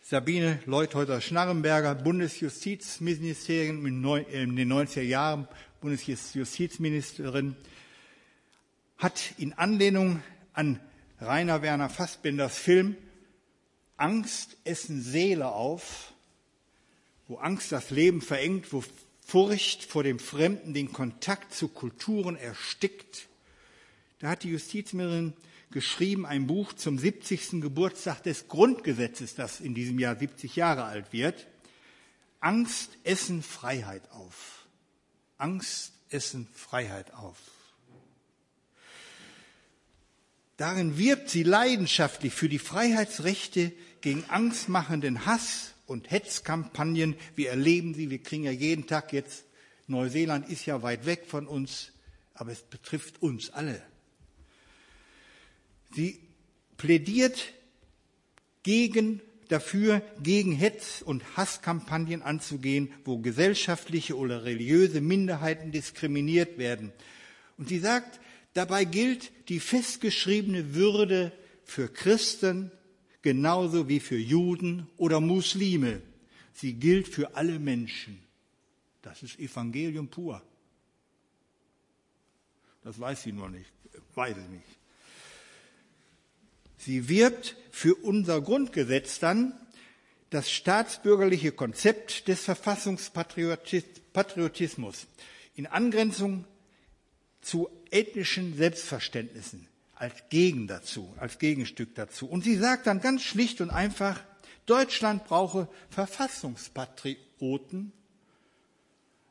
Sabine 0.00 0.60
Leuthäuser-Schnarrenberger, 0.64 1.94
Bundesjustizministerin 1.94 3.84
in 3.84 4.56
den 4.56 4.72
90er 4.72 5.02
Jahren, 5.02 5.46
Bundesjustizministerin, 5.82 7.54
hat 8.96 9.34
in 9.36 9.52
Anlehnung 9.52 10.22
an 10.54 10.80
Rainer 11.20 11.60
Werner 11.60 11.90
Fassbinders 11.90 12.56
Film 12.56 12.96
Angst 13.98 14.56
essen 14.64 15.02
Seele 15.02 15.48
auf, 15.48 16.11
wo 17.28 17.36
Angst 17.36 17.72
das 17.72 17.90
Leben 17.90 18.20
verengt, 18.20 18.72
wo 18.72 18.84
Furcht 19.24 19.84
vor 19.84 20.02
dem 20.02 20.18
Fremden 20.18 20.74
den 20.74 20.92
Kontakt 20.92 21.54
zu 21.54 21.68
Kulturen 21.68 22.36
erstickt. 22.36 23.28
Da 24.18 24.30
hat 24.30 24.42
die 24.42 24.50
Justizministerin 24.50 25.32
geschrieben, 25.70 26.26
ein 26.26 26.46
Buch 26.46 26.74
zum 26.74 26.98
70. 26.98 27.62
Geburtstag 27.62 28.22
des 28.22 28.48
Grundgesetzes, 28.48 29.34
das 29.34 29.60
in 29.60 29.74
diesem 29.74 29.98
Jahr 29.98 30.16
70 30.16 30.54
Jahre 30.56 30.84
alt 30.84 31.12
wird. 31.12 31.46
Angst, 32.40 32.90
Essen, 33.04 33.42
Freiheit 33.42 34.02
auf. 34.10 34.66
Angst, 35.38 35.92
Essen, 36.10 36.46
Freiheit 36.52 37.14
auf. 37.14 37.38
Darin 40.56 40.98
wirbt 40.98 41.30
sie 41.30 41.42
leidenschaftlich 41.42 42.34
für 42.34 42.48
die 42.48 42.58
Freiheitsrechte 42.58 43.72
gegen 44.00 44.24
angstmachenden 44.28 45.26
Hass 45.26 45.72
und 45.92 46.10
Hetzkampagnen. 46.10 47.14
Wir 47.36 47.50
erleben 47.50 47.94
sie, 47.94 48.10
wir 48.10 48.22
kriegen 48.22 48.44
ja 48.44 48.50
jeden 48.50 48.86
Tag 48.86 49.12
jetzt, 49.12 49.44
Neuseeland 49.86 50.48
ist 50.48 50.66
ja 50.66 50.82
weit 50.82 51.06
weg 51.06 51.24
von 51.26 51.46
uns, 51.46 51.92
aber 52.34 52.50
es 52.50 52.62
betrifft 52.62 53.20
uns 53.22 53.50
alle. 53.50 53.80
Sie 55.94 56.18
plädiert 56.78 57.52
gegen, 58.62 59.20
dafür, 59.48 60.02
gegen 60.22 60.52
Hetz- 60.52 61.02
und 61.02 61.36
Hasskampagnen 61.36 62.22
anzugehen, 62.22 62.92
wo 63.04 63.18
gesellschaftliche 63.18 64.16
oder 64.16 64.44
religiöse 64.44 65.00
Minderheiten 65.00 65.72
diskriminiert 65.72 66.58
werden. 66.58 66.92
Und 67.58 67.68
sie 67.68 67.78
sagt, 67.78 68.20
dabei 68.54 68.84
gilt 68.84 69.30
die 69.48 69.60
festgeschriebene 69.60 70.74
Würde 70.74 71.32
für 71.64 71.88
Christen 71.88 72.70
genauso 73.22 73.88
wie 73.88 74.00
für 74.00 74.18
Juden 74.18 74.88
oder 74.96 75.20
Muslime. 75.20 76.02
Sie 76.52 76.74
gilt 76.74 77.08
für 77.08 77.34
alle 77.36 77.58
Menschen. 77.58 78.20
Das 79.00 79.22
ist 79.22 79.38
Evangelium 79.38 80.08
pur. 80.08 80.42
Das 82.84 83.00
weiß 83.00 83.22
sie 83.22 83.32
nur 83.32 83.48
nicht, 83.48 83.72
weiß 84.14 84.36
ich 84.36 84.48
nicht. 84.48 84.66
Sie 86.76 87.08
wirbt 87.08 87.56
für 87.70 87.94
unser 87.94 88.40
Grundgesetz 88.40 89.20
dann 89.20 89.54
das 90.30 90.50
staatsbürgerliche 90.50 91.52
Konzept 91.52 92.26
des 92.26 92.42
Verfassungspatriotismus 92.44 95.06
in 95.54 95.66
Angrenzung 95.66 96.44
zu 97.40 97.68
ethnischen 97.90 98.56
Selbstverständnissen 98.56 99.68
als 100.02 100.28
Gegen 100.30 100.66
dazu, 100.66 101.14
als 101.18 101.38
Gegenstück 101.38 101.94
dazu. 101.94 102.26
Und 102.26 102.42
sie 102.42 102.56
sagt 102.56 102.88
dann 102.88 103.00
ganz 103.00 103.22
schlicht 103.22 103.60
und 103.60 103.70
einfach, 103.70 104.20
Deutschland 104.66 105.26
brauche 105.26 105.68
Verfassungspatrioten 105.90 107.92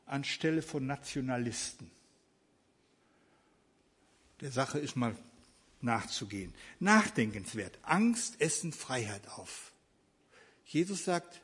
anstelle 0.06 0.62
von 0.62 0.86
Nationalisten. 0.86 1.90
Der 4.40 4.50
Sache 4.50 4.78
ist 4.78 4.96
mal 4.96 5.14
nachzugehen. 5.82 6.54
Nachdenkenswert. 6.80 7.78
Angst 7.82 8.40
essen 8.40 8.72
Freiheit 8.72 9.28
auf. 9.28 9.72
Jesus 10.64 11.04
sagt, 11.04 11.42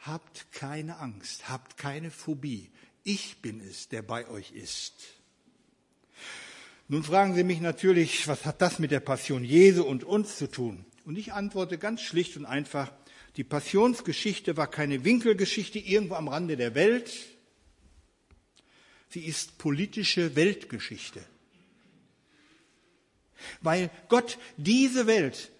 habt 0.00 0.52
keine 0.52 0.98
Angst, 0.98 1.48
habt 1.48 1.78
keine 1.78 2.10
Phobie. 2.10 2.70
Ich 3.04 3.40
bin 3.40 3.58
es, 3.60 3.88
der 3.88 4.02
bei 4.02 4.28
euch 4.28 4.52
ist. 4.52 5.15
Nun 6.88 7.02
fragen 7.02 7.34
Sie 7.34 7.44
mich 7.44 7.60
natürlich, 7.60 8.28
was 8.28 8.44
hat 8.44 8.62
das 8.62 8.78
mit 8.78 8.90
der 8.90 9.00
Passion 9.00 9.44
Jesu 9.44 9.82
und 9.82 10.04
uns 10.04 10.36
zu 10.36 10.48
tun? 10.48 10.84
Und 11.04 11.18
ich 11.18 11.32
antworte 11.32 11.78
ganz 11.78 12.00
schlicht 12.00 12.36
und 12.36 12.44
einfach, 12.44 12.92
die 13.36 13.44
Passionsgeschichte 13.44 14.56
war 14.56 14.68
keine 14.68 15.04
Winkelgeschichte 15.04 15.78
irgendwo 15.78 16.14
am 16.14 16.28
Rande 16.28 16.56
der 16.56 16.74
Welt. 16.74 17.12
Sie 19.08 19.20
ist 19.20 19.58
politische 19.58 20.36
Weltgeschichte 20.36 21.20
weil 23.60 23.90
Gott 24.08 24.38
diese 24.56 25.06
Welt, 25.06 25.50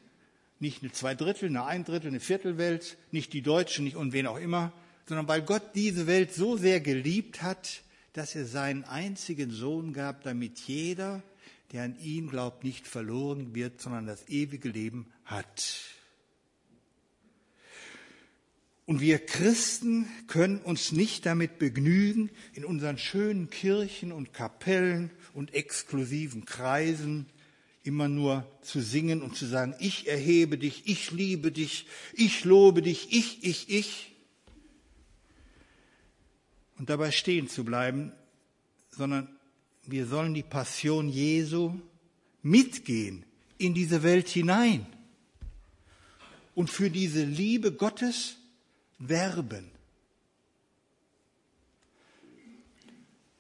nicht 0.59 0.83
eine 0.83 0.93
Zweidrittel, 0.93 1.49
eine 1.49 1.65
Eindrittel, 1.65 2.09
eine 2.09 2.21
Viertelwelt, 2.21 2.97
nicht 3.11 3.33
die 3.33 3.43
Deutschen, 3.43 3.85
nicht 3.85 3.97
und 3.97 4.13
wen 4.13 4.27
auch 4.27 4.39
immer, 4.39 4.73
sondern 5.07 5.29
weil 5.29 5.43
Gott 5.43 5.63
diese 5.75 6.07
Welt 6.07 6.33
so 6.33 6.57
sehr 6.57 6.81
geliebt 6.81 7.43
hat, 7.43 7.83
dass 8.17 8.35
er 8.35 8.47
seinen 8.47 8.85
einzigen 8.85 9.51
Sohn 9.51 9.93
gab, 9.93 10.23
damit 10.23 10.59
jeder, 10.61 11.23
der 11.73 11.83
an 11.83 11.99
ihn 11.99 12.29
glaubt, 12.29 12.65
nicht 12.65 12.87
verloren 12.87 13.55
wird, 13.55 13.81
sondern 13.81 14.07
das 14.07 14.29
ewige 14.29 14.71
Leben 14.71 15.13
hat. 15.25 15.83
Und 18.87 19.01
wir 19.01 19.19
Christen 19.19 20.09
können 20.29 20.61
uns 20.61 20.93
nicht 20.93 21.27
damit 21.27 21.59
begnügen, 21.59 22.31
in 22.55 22.65
unseren 22.65 22.99
schönen 22.99 23.51
Kirchen 23.51 24.13
und 24.13 24.33
Kapellen 24.33 25.11
und 25.35 25.53
exklusiven 25.53 26.45
Kreisen 26.47 27.27
immer 27.83 28.09
nur 28.09 28.51
zu 28.63 28.81
singen 28.81 29.23
und 29.23 29.37
zu 29.37 29.45
sagen, 29.45 29.75
ich 29.79 30.09
erhebe 30.09 30.57
dich, 30.57 30.85
ich 30.87 31.11
liebe 31.11 31.53
dich, 31.53 31.87
ich 32.15 32.45
lobe 32.45 32.81
dich, 32.81 33.13
ich, 33.13 33.45
ich, 33.45 33.69
ich. 33.69 34.16
Und 36.79 36.91
dabei 36.91 37.11
stehen 37.11 37.49
zu 37.49 37.65
bleiben, 37.65 38.13
sondern 38.91 39.29
wir 39.85 40.07
sollen 40.07 40.35
die 40.35 40.43
Passion 40.43 41.09
Jesu 41.09 41.79
mitgehen 42.43 43.25
in 43.59 43.75
diese 43.75 44.03
Welt 44.03 44.29
hinein 44.29 44.87
und 46.55 46.71
für 46.71 46.91
diese 46.91 47.25
Liebe 47.25 47.73
Gottes 47.73 48.37
werben. 48.99 49.71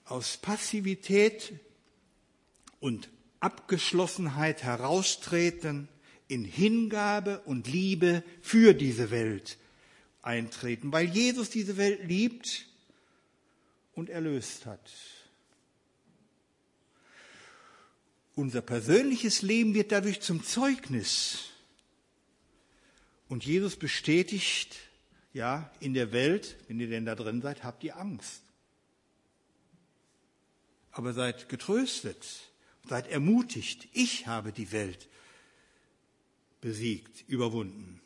Aus 0.04 0.36
Passivität 0.36 1.54
und 2.80 3.08
Abgeschlossenheit 3.40 4.62
heraustreten, 4.62 5.88
in 6.28 6.44
Hingabe 6.44 7.40
und 7.40 7.68
Liebe 7.68 8.22
für 8.42 8.74
diese 8.74 9.10
Welt 9.10 9.58
eintreten, 10.22 10.92
weil 10.92 11.06
Jesus 11.06 11.50
diese 11.50 11.76
Welt 11.76 12.04
liebt 12.04 12.66
und 13.96 14.10
erlöst 14.10 14.66
hat. 14.66 14.92
Unser 18.36 18.60
persönliches 18.60 19.42
Leben 19.42 19.74
wird 19.74 19.90
dadurch 19.90 20.20
zum 20.20 20.44
Zeugnis. 20.44 21.48
Und 23.28 23.44
Jesus 23.44 23.76
bestätigt, 23.76 24.76
ja, 25.32 25.72
in 25.80 25.94
der 25.94 26.12
Welt, 26.12 26.56
wenn 26.68 26.78
ihr 26.78 26.88
denn 26.88 27.06
da 27.06 27.14
drin 27.14 27.40
seid, 27.40 27.64
habt 27.64 27.82
ihr 27.82 27.96
Angst. 27.96 28.42
Aber 30.92 31.12
seid 31.14 31.48
getröstet, 31.48 32.24
seid 32.86 33.08
ermutigt. 33.08 33.88
Ich 33.92 34.26
habe 34.26 34.52
die 34.52 34.70
Welt 34.72 35.08
besiegt, 36.60 37.24
überwunden. 37.28 38.00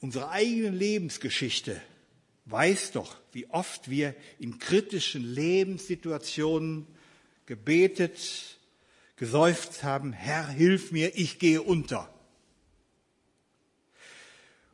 Unsere 0.00 0.30
eigene 0.30 0.70
Lebensgeschichte 0.70 1.82
weiß 2.46 2.92
doch, 2.92 3.16
wie 3.32 3.48
oft 3.50 3.90
wir 3.90 4.14
in 4.38 4.58
kritischen 4.58 5.22
Lebenssituationen 5.22 6.86
gebetet, 7.44 8.58
geseufzt 9.16 9.82
haben, 9.82 10.12
Herr, 10.12 10.48
hilf 10.48 10.92
mir, 10.92 11.16
ich 11.16 11.38
gehe 11.38 11.62
unter. 11.62 12.12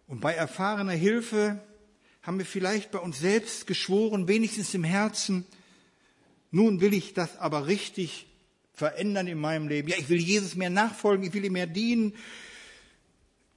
Und 0.06 0.20
bei 0.20 0.34
erfahrener 0.34 0.92
Hilfe 0.92 1.62
haben 2.22 2.38
wir 2.38 2.46
vielleicht 2.46 2.90
bei 2.90 2.98
uns 2.98 3.18
selbst 3.18 3.66
geschworen, 3.66 4.28
wenigstens 4.28 4.74
im 4.74 4.84
Herzen, 4.84 5.46
nun 6.50 6.80
will 6.80 6.92
ich 6.92 7.14
das 7.14 7.38
aber 7.38 7.66
richtig 7.66 8.26
verändern 8.74 9.26
in 9.26 9.38
meinem 9.38 9.68
Leben. 9.68 9.88
Ja, 9.88 9.96
ich 9.96 10.08
will 10.10 10.20
Jesus 10.20 10.54
mehr 10.54 10.70
nachfolgen, 10.70 11.26
ich 11.26 11.32
will 11.32 11.44
ihm 11.44 11.54
mehr 11.54 11.66
dienen 11.66 12.14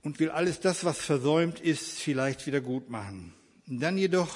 und 0.02 0.20
will 0.20 0.30
alles 0.30 0.62
das, 0.62 0.86
was 0.86 1.00
versäumt 1.00 1.60
ist, 1.60 2.00
vielleicht 2.00 2.48
wieder 2.48 2.62
gut 2.62 2.90
machen. 2.90 3.34
Dann 3.68 3.98
jedoch 3.98 4.36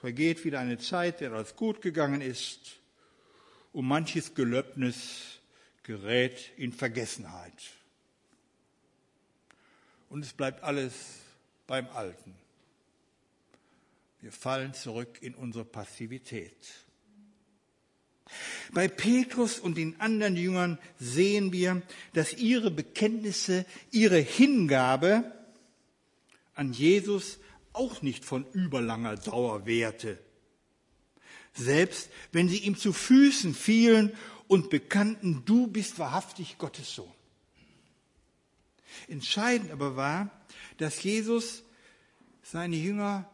vergeht 0.00 0.44
wieder 0.44 0.60
eine 0.60 0.78
Zeit, 0.78 1.20
der 1.20 1.32
alles 1.32 1.56
gut 1.56 1.82
gegangen 1.82 2.20
ist 2.20 2.78
und 3.72 3.86
manches 3.86 4.34
Gelöbnis 4.34 5.40
gerät 5.82 6.50
in 6.56 6.72
Vergessenheit. 6.72 7.52
Und 10.08 10.24
es 10.24 10.32
bleibt 10.32 10.62
alles 10.62 10.94
beim 11.66 11.88
Alten. 11.88 12.34
Wir 14.20 14.32
fallen 14.32 14.74
zurück 14.74 15.18
in 15.20 15.34
unsere 15.34 15.64
Passivität. 15.64 16.56
Bei 18.72 18.86
Petrus 18.86 19.58
und 19.58 19.76
den 19.76 20.00
anderen 20.00 20.36
Jüngern 20.36 20.78
sehen 20.98 21.52
wir, 21.52 21.82
dass 22.12 22.34
ihre 22.34 22.70
Bekenntnisse, 22.70 23.66
ihre 23.90 24.18
Hingabe 24.18 25.32
an 26.54 26.72
Jesus 26.72 27.38
auch 27.80 28.02
nicht 28.02 28.26
von 28.26 28.44
überlanger 28.52 29.16
Dauer 29.16 29.64
währte. 29.64 30.18
Selbst 31.54 32.10
wenn 32.30 32.48
sie 32.48 32.58
ihm 32.58 32.76
zu 32.76 32.92
Füßen 32.92 33.54
fielen 33.54 34.12
und 34.48 34.68
bekannten, 34.68 35.42
du 35.46 35.66
bist 35.66 35.98
wahrhaftig 35.98 36.58
Gottes 36.58 36.94
Sohn. 36.94 37.12
Entscheidend 39.08 39.70
aber 39.70 39.96
war, 39.96 40.30
dass 40.76 41.02
Jesus 41.02 41.62
seine 42.42 42.76
Jünger 42.76 43.28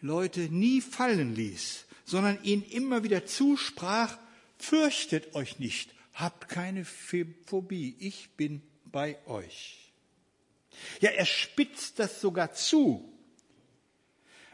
Leute 0.00 0.40
nie 0.40 0.80
fallen 0.80 1.34
ließ, 1.34 1.84
sondern 2.06 2.42
ihnen 2.42 2.64
immer 2.64 3.04
wieder 3.04 3.26
zusprach, 3.26 4.18
fürchtet 4.56 5.34
euch 5.34 5.58
nicht, 5.58 5.94
habt 6.14 6.48
keine 6.48 6.86
Phobie, 6.86 7.94
ich 7.98 8.30
bin 8.36 8.62
bei 8.86 9.18
euch. 9.26 9.92
Ja, 11.00 11.10
er 11.10 11.26
spitzt 11.26 11.98
das 11.98 12.20
sogar 12.22 12.54
zu 12.54 13.11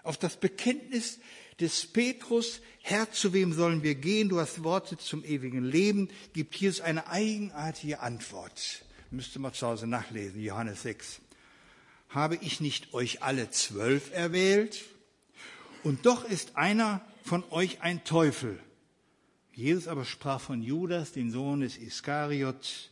auf 0.02 0.16
das 0.16 0.36
Bekenntnis 0.36 1.18
des 1.60 1.86
Petrus, 1.86 2.60
Herr, 2.82 3.10
zu 3.10 3.32
wem 3.32 3.52
sollen 3.52 3.82
wir 3.82 3.94
gehen? 3.94 4.28
Du 4.28 4.38
hast 4.38 4.62
Worte 4.62 4.96
zum 4.96 5.24
ewigen 5.24 5.64
Leben, 5.64 6.08
gibt 6.32 6.54
Jesus 6.56 6.80
eine 6.80 7.08
eigenartige 7.08 8.00
Antwort. 8.00 8.84
Müsste 9.10 9.38
mal 9.38 9.52
zu 9.52 9.66
Hause 9.66 9.86
nachlesen, 9.86 10.40
Johannes 10.40 10.82
6. 10.82 11.20
Habe 12.10 12.36
ich 12.36 12.60
nicht 12.60 12.94
euch 12.94 13.22
alle 13.22 13.50
zwölf 13.50 14.12
erwählt? 14.12 14.84
Und 15.82 16.06
doch 16.06 16.24
ist 16.24 16.56
einer 16.56 17.04
von 17.24 17.44
euch 17.50 17.82
ein 17.82 18.04
Teufel. 18.04 18.58
Jesus 19.52 19.88
aber 19.88 20.04
sprach 20.04 20.40
von 20.40 20.62
Judas, 20.62 21.12
den 21.12 21.30
Sohn 21.30 21.60
des 21.60 21.76
Iskariot. 21.76 22.90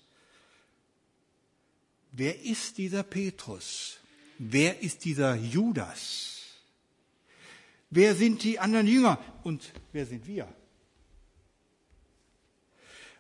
Wer 2.13 2.43
ist 2.43 2.79
dieser 2.79 3.03
Petrus? 3.03 3.99
Wer 4.39 4.83
ist 4.83 5.05
dieser 5.05 5.37
Judas? 5.37 6.36
Wer 7.91 8.15
sind 8.15 8.43
die 8.43 8.59
anderen 8.59 8.87
Jünger? 8.87 9.19
Und 9.43 9.73
wer 9.93 10.07
sind 10.07 10.27
wir? 10.27 10.49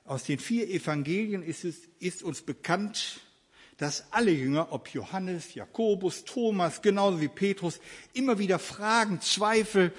Aus 0.04 0.24
den 0.24 0.38
vier 0.38 0.68
Evangelien 0.68 1.42
ist, 1.42 1.64
es, 1.64 1.88
ist 1.98 2.22
uns 2.22 2.42
bekannt, 2.42 3.20
dass 3.76 4.12
alle 4.12 4.30
Jünger, 4.30 4.72
ob 4.72 4.88
Johannes, 4.88 5.54
Jakobus, 5.54 6.24
Thomas, 6.24 6.80
genauso 6.80 7.20
wie 7.20 7.28
Petrus, 7.28 7.80
immer 8.14 8.38
wieder 8.38 8.58
Fragen, 8.58 9.20
Zweifel, 9.20 9.92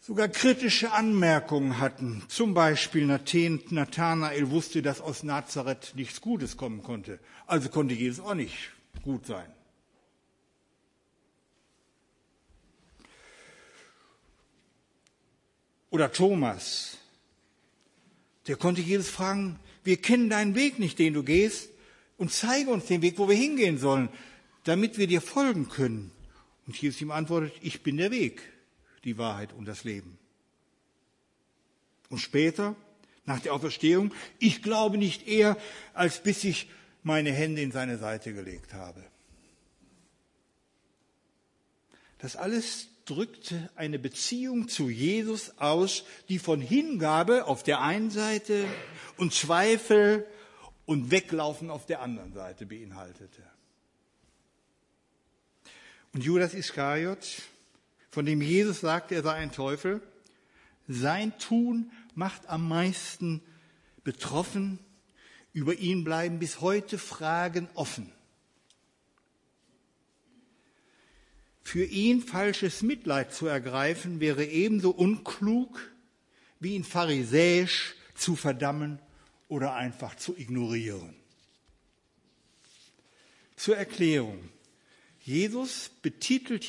sogar 0.00 0.28
kritische 0.28 0.92
Anmerkungen 0.92 1.78
hatten. 1.78 2.24
Zum 2.28 2.54
Beispiel 2.54 3.06
Nathanael 3.06 4.50
wusste, 4.50 4.82
dass 4.82 5.00
aus 5.00 5.22
Nazareth 5.22 5.92
nichts 5.94 6.20
Gutes 6.20 6.56
kommen 6.56 6.82
konnte. 6.82 7.20
Also 7.46 7.68
konnte 7.68 7.94
Jesus 7.94 8.24
auch 8.24 8.34
nicht 8.34 8.70
gut 9.04 9.26
sein. 9.26 9.46
Oder 15.90 16.12
Thomas, 16.12 16.98
der 18.46 18.56
konnte 18.56 18.80
Jesus 18.80 19.08
fragen, 19.08 19.58
wir 19.84 19.96
kennen 19.96 20.30
deinen 20.30 20.54
Weg 20.54 20.78
nicht, 20.78 20.98
den 20.98 21.14
du 21.14 21.22
gehst, 21.22 21.70
und 22.16 22.32
zeige 22.32 22.70
uns 22.70 22.86
den 22.86 23.02
Weg, 23.02 23.18
wo 23.18 23.28
wir 23.28 23.36
hingehen 23.36 23.78
sollen, 23.78 24.08
damit 24.64 24.98
wir 24.98 25.06
dir 25.06 25.20
folgen 25.20 25.68
können. 25.68 26.12
Und 26.66 26.76
Jesus 26.76 27.00
ihm 27.00 27.10
antwortet, 27.10 27.52
ich 27.62 27.82
bin 27.82 27.96
der 27.96 28.10
Weg 28.10 28.42
die 29.04 29.16
Wahrheit 29.18 29.52
und 29.52 29.64
das 29.64 29.84
Leben. 29.84 30.18
Und 32.10 32.18
später, 32.18 32.76
nach 33.24 33.40
der 33.40 33.54
Auferstehung, 33.54 34.12
ich 34.38 34.62
glaube 34.62 34.98
nicht 34.98 35.26
eher, 35.26 35.56
als 35.94 36.22
bis 36.22 36.44
ich 36.44 36.68
meine 37.02 37.32
Hände 37.32 37.62
in 37.62 37.72
seine 37.72 37.96
Seite 37.98 38.34
gelegt 38.34 38.74
habe. 38.74 39.02
Das 42.18 42.36
alles 42.36 42.88
drückte 43.10 43.68
eine 43.74 43.98
Beziehung 43.98 44.68
zu 44.68 44.88
Jesus 44.88 45.58
aus, 45.58 46.04
die 46.28 46.38
von 46.38 46.60
Hingabe 46.60 47.46
auf 47.46 47.64
der 47.64 47.80
einen 47.80 48.10
Seite 48.10 48.64
und 49.16 49.34
Zweifel 49.34 50.26
und 50.86 51.10
Weglaufen 51.10 51.70
auf 51.70 51.86
der 51.86 52.02
anderen 52.02 52.32
Seite 52.32 52.66
beinhaltete. 52.66 53.42
Und 56.12 56.22
Judas 56.22 56.54
Iskariot, 56.54 57.42
von 58.10 58.26
dem 58.26 58.40
Jesus 58.40 58.80
sagte, 58.80 59.16
er 59.16 59.22
sei 59.22 59.34
ein 59.34 59.52
Teufel, 59.52 60.00
sein 60.88 61.36
Tun 61.38 61.90
macht 62.14 62.48
am 62.48 62.68
meisten 62.68 63.42
betroffen. 64.04 64.78
Über 65.52 65.74
ihn 65.74 66.04
bleiben 66.04 66.38
bis 66.38 66.60
heute 66.60 66.98
Fragen 66.98 67.68
offen. 67.74 68.12
Für 71.62 71.84
ihn 71.84 72.22
falsches 72.22 72.82
Mitleid 72.82 73.32
zu 73.32 73.46
ergreifen 73.46 74.20
wäre 74.20 74.44
ebenso 74.44 74.90
unklug, 74.90 75.80
wie 76.58 76.74
ihn 76.74 76.84
pharisäisch 76.84 77.94
zu 78.14 78.36
verdammen 78.36 79.00
oder 79.48 79.74
einfach 79.74 80.16
zu 80.16 80.36
ignorieren. 80.36 81.14
Zur 83.56 83.76
Erklärung. 83.76 84.48
Jesus 85.20 85.90
betitelt 86.02 86.64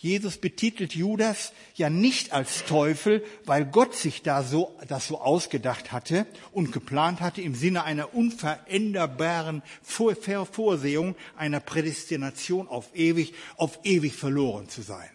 Jesus 0.00 0.38
betitelt 0.38 0.94
Judas 0.94 1.52
ja 1.74 1.90
nicht 1.90 2.32
als 2.32 2.64
Teufel, 2.64 3.22
weil 3.44 3.66
Gott 3.66 3.94
sich 3.94 4.22
da 4.22 4.42
so, 4.42 4.74
das 4.88 5.06
so 5.08 5.20
ausgedacht 5.20 5.92
hatte 5.92 6.26
und 6.52 6.72
geplant 6.72 7.20
hatte 7.20 7.42
im 7.42 7.54
Sinne 7.54 7.84
einer 7.84 8.14
unveränderbaren 8.14 9.62
Vorsehung, 9.82 11.16
einer 11.36 11.60
Prädestination 11.60 12.66
auf 12.66 12.96
ewig, 12.96 13.34
auf 13.58 13.78
ewig 13.84 14.14
verloren 14.14 14.70
zu 14.70 14.80
sein. 14.80 15.10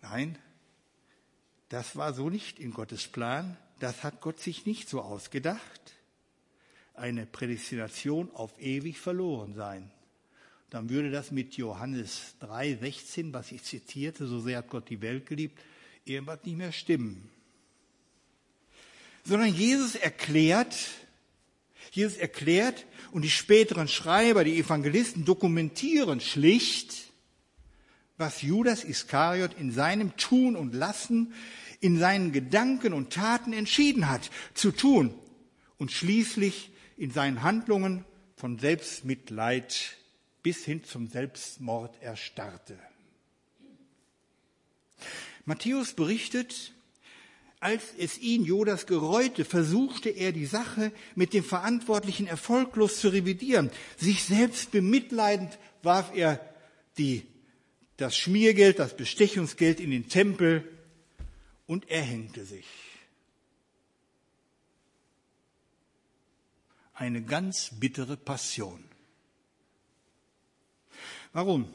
Nein, 0.00 0.38
das 1.70 1.96
war 1.96 2.14
so 2.14 2.30
nicht 2.30 2.60
in 2.60 2.72
Gottes 2.72 3.08
Plan. 3.08 3.56
Das 3.80 4.04
hat 4.04 4.20
Gott 4.20 4.38
sich 4.38 4.64
nicht 4.64 4.88
so 4.88 5.02
ausgedacht. 5.02 5.80
Eine 6.94 7.26
Prädestination 7.26 8.30
auf 8.32 8.52
ewig 8.60 9.00
verloren 9.00 9.54
sein 9.54 9.90
dann 10.74 10.90
würde 10.90 11.12
das 11.12 11.30
mit 11.30 11.56
Johannes 11.56 12.34
3, 12.40 12.74
16, 12.74 13.32
was 13.32 13.52
ich 13.52 13.62
zitierte, 13.62 14.26
so 14.26 14.40
sehr 14.40 14.58
hat 14.58 14.68
Gott 14.68 14.90
die 14.90 15.00
Welt 15.00 15.24
geliebt, 15.24 15.56
irgendwas 16.04 16.42
nicht 16.42 16.56
mehr 16.56 16.72
stimmen. 16.72 17.30
Sondern 19.22 19.54
Jesus 19.54 19.94
erklärt, 19.94 20.74
Jesus 21.92 22.16
erklärt 22.16 22.86
und 23.12 23.22
die 23.22 23.30
späteren 23.30 23.86
Schreiber, 23.86 24.42
die 24.42 24.58
Evangelisten 24.58 25.24
dokumentieren 25.24 26.20
schlicht, 26.20 27.12
was 28.16 28.42
Judas 28.42 28.82
Iskariot 28.82 29.54
in 29.56 29.70
seinem 29.70 30.16
Tun 30.16 30.56
und 30.56 30.74
Lassen 30.74 31.34
in 31.78 32.00
seinen 32.00 32.32
Gedanken 32.32 32.92
und 32.92 33.12
Taten 33.12 33.52
entschieden 33.52 34.08
hat 34.08 34.28
zu 34.54 34.72
tun 34.72 35.14
und 35.76 35.92
schließlich 35.92 36.72
in 36.96 37.12
seinen 37.12 37.44
Handlungen 37.44 38.04
von 38.34 38.58
Selbstmitleid 38.58 39.98
bis 40.44 40.64
hin 40.64 40.84
zum 40.84 41.08
Selbstmord 41.08 42.00
erstarrte. 42.02 42.78
Matthäus 45.46 45.94
berichtet, 45.94 46.72
als 47.60 47.94
es 47.96 48.18
ihn 48.18 48.44
Judas 48.44 48.86
gereute, 48.86 49.46
versuchte 49.46 50.10
er 50.10 50.32
die 50.32 50.44
Sache 50.44 50.92
mit 51.14 51.32
dem 51.32 51.42
Verantwortlichen 51.42 52.26
erfolglos 52.26 53.00
zu 53.00 53.08
revidieren. 53.08 53.70
Sich 53.96 54.24
selbst 54.24 54.70
bemitleidend 54.70 55.58
warf 55.82 56.14
er 56.14 56.46
die, 56.98 57.26
das 57.96 58.14
Schmiergeld, 58.14 58.78
das 58.78 58.96
Bestechungsgeld 58.96 59.80
in 59.80 59.90
den 59.90 60.10
Tempel 60.10 60.70
und 61.66 61.88
er 61.88 62.02
hängte 62.02 62.44
sich. 62.44 62.66
Eine 66.92 67.22
ganz 67.22 67.70
bittere 67.80 68.18
Passion. 68.18 68.84
Warum? 71.34 71.68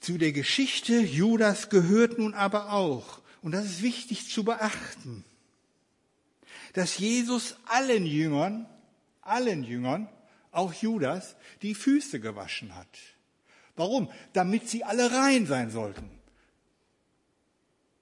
Zu 0.00 0.18
der 0.18 0.32
Geschichte 0.32 0.98
Judas 0.98 1.70
gehört 1.70 2.18
nun 2.18 2.34
aber 2.34 2.72
auch, 2.72 3.22
und 3.40 3.52
das 3.52 3.64
ist 3.64 3.82
wichtig 3.82 4.28
zu 4.28 4.44
beachten, 4.44 5.24
dass 6.72 6.98
Jesus 6.98 7.56
allen 7.66 8.04
Jüngern, 8.04 8.66
allen 9.20 9.62
Jüngern, 9.62 10.08
auch 10.50 10.74
Judas, 10.74 11.36
die 11.62 11.74
Füße 11.74 12.18
gewaschen 12.18 12.74
hat. 12.74 12.98
Warum? 13.76 14.10
Damit 14.32 14.68
sie 14.68 14.82
alle 14.82 15.12
rein 15.12 15.46
sein 15.46 15.70
sollten. 15.70 16.10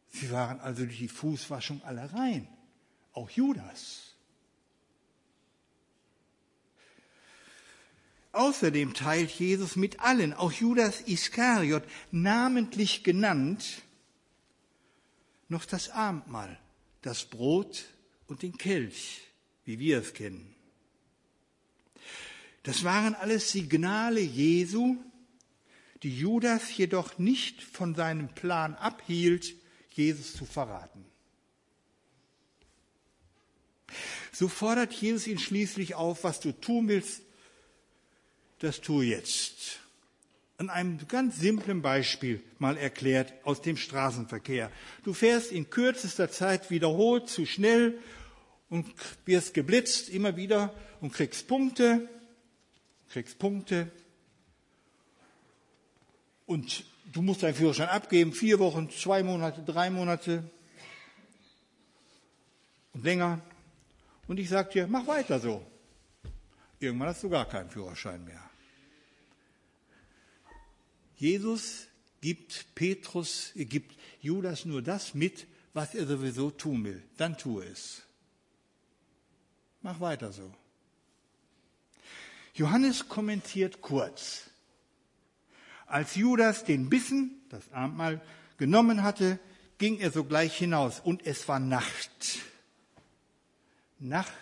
Sie 0.08 0.30
waren 0.30 0.58
also 0.60 0.84
durch 0.84 0.98
die 0.98 1.08
Fußwaschung 1.08 1.82
alle 1.84 2.12
rein. 2.14 2.48
Auch 3.12 3.28
Judas. 3.28 4.09
Außerdem 8.32 8.94
teilt 8.94 9.30
Jesus 9.30 9.74
mit 9.76 10.00
allen, 10.00 10.32
auch 10.32 10.52
Judas 10.52 11.00
Iskariot, 11.00 11.82
namentlich 12.12 13.02
genannt, 13.02 13.82
noch 15.48 15.64
das 15.64 15.90
Abendmahl, 15.90 16.58
das 17.02 17.24
Brot 17.24 17.86
und 18.28 18.42
den 18.42 18.56
Kelch, 18.56 19.22
wie 19.64 19.80
wir 19.80 19.98
es 19.98 20.14
kennen. 20.14 20.54
Das 22.62 22.84
waren 22.84 23.14
alles 23.14 23.50
Signale 23.50 24.20
Jesu, 24.20 24.96
die 26.04 26.16
Judas 26.16 26.76
jedoch 26.76 27.18
nicht 27.18 27.62
von 27.62 27.94
seinem 27.94 28.28
Plan 28.28 28.74
abhielt, 28.76 29.54
Jesus 29.90 30.34
zu 30.34 30.44
verraten. 30.44 31.04
So 34.32 34.48
fordert 34.48 34.92
Jesus 34.92 35.26
ihn 35.26 35.38
schließlich 35.38 35.96
auf, 35.96 36.22
was 36.22 36.38
du 36.38 36.52
tun 36.52 36.86
willst, 36.86 37.22
das 38.60 38.80
tue 38.80 39.06
jetzt. 39.06 39.80
An 40.58 40.68
einem 40.68 40.98
ganz 41.08 41.38
simplen 41.38 41.80
Beispiel 41.80 42.42
mal 42.58 42.76
erklärt 42.76 43.32
aus 43.44 43.62
dem 43.62 43.78
Straßenverkehr. 43.78 44.70
Du 45.04 45.14
fährst 45.14 45.52
in 45.52 45.70
kürzester 45.70 46.30
Zeit 46.30 46.70
wiederholt 46.70 47.28
zu 47.28 47.46
schnell 47.46 47.98
und 48.68 48.86
wirst 49.24 49.54
geblitzt 49.54 50.10
immer 50.10 50.36
wieder 50.36 50.74
und 51.00 51.14
kriegst 51.14 51.48
Punkte, 51.48 52.08
kriegst 53.08 53.38
Punkte. 53.38 53.90
Und 56.44 56.84
du 57.10 57.22
musst 57.22 57.42
deinen 57.42 57.54
Führerschein 57.54 57.88
abgeben, 57.88 58.34
vier 58.34 58.58
Wochen, 58.58 58.90
zwei 58.90 59.22
Monate, 59.22 59.62
drei 59.62 59.88
Monate 59.88 60.44
und 62.92 63.02
länger. 63.02 63.40
Und 64.28 64.38
ich 64.38 64.50
sag 64.50 64.70
dir, 64.72 64.86
mach 64.86 65.06
weiter 65.06 65.40
so. 65.40 65.64
Irgendwann 66.78 67.08
hast 67.08 67.22
du 67.22 67.30
gar 67.30 67.48
keinen 67.48 67.70
Führerschein 67.70 68.22
mehr. 68.24 68.49
Jesus 71.20 71.86
gibt 72.22 72.74
Petrus, 72.74 73.52
er 73.54 73.66
gibt 73.66 73.94
Judas 74.22 74.64
nur 74.64 74.80
das 74.80 75.12
mit, 75.12 75.46
was 75.74 75.94
er 75.94 76.06
sowieso 76.06 76.50
tun 76.50 76.82
will. 76.82 77.02
Dann 77.18 77.36
tue 77.36 77.66
es. 77.66 78.02
Mach 79.82 80.00
weiter 80.00 80.32
so. 80.32 80.50
Johannes 82.54 83.06
kommentiert 83.06 83.82
kurz. 83.82 84.48
Als 85.86 86.14
Judas 86.14 86.64
den 86.64 86.88
Bissen, 86.88 87.42
das 87.50 87.70
Abendmahl, 87.70 88.22
genommen 88.56 89.02
hatte, 89.02 89.38
ging 89.76 89.98
er 89.98 90.10
sogleich 90.10 90.56
hinaus 90.56 91.00
und 91.00 91.26
es 91.26 91.46
war 91.48 91.60
Nacht. 91.60 92.38
Nacht 93.98 94.32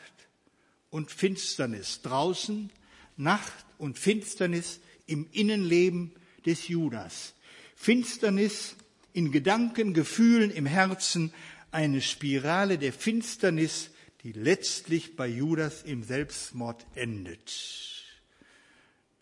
und 0.90 1.10
Finsternis 1.10 2.02
draußen, 2.02 2.70
Nacht 3.16 3.66
und 3.78 3.98
Finsternis 3.98 4.78
im 5.06 5.28
Innenleben 5.32 6.14
des 6.46 6.68
Judas. 6.68 7.34
Finsternis 7.74 8.76
in 9.12 9.32
Gedanken, 9.32 9.94
Gefühlen, 9.94 10.50
im 10.50 10.66
Herzen, 10.66 11.32
eine 11.70 12.00
Spirale 12.00 12.78
der 12.78 12.92
Finsternis, 12.92 13.90
die 14.22 14.32
letztlich 14.32 15.16
bei 15.16 15.26
Judas 15.26 15.82
im 15.82 16.02
Selbstmord 16.02 16.86
endet. 16.94 17.52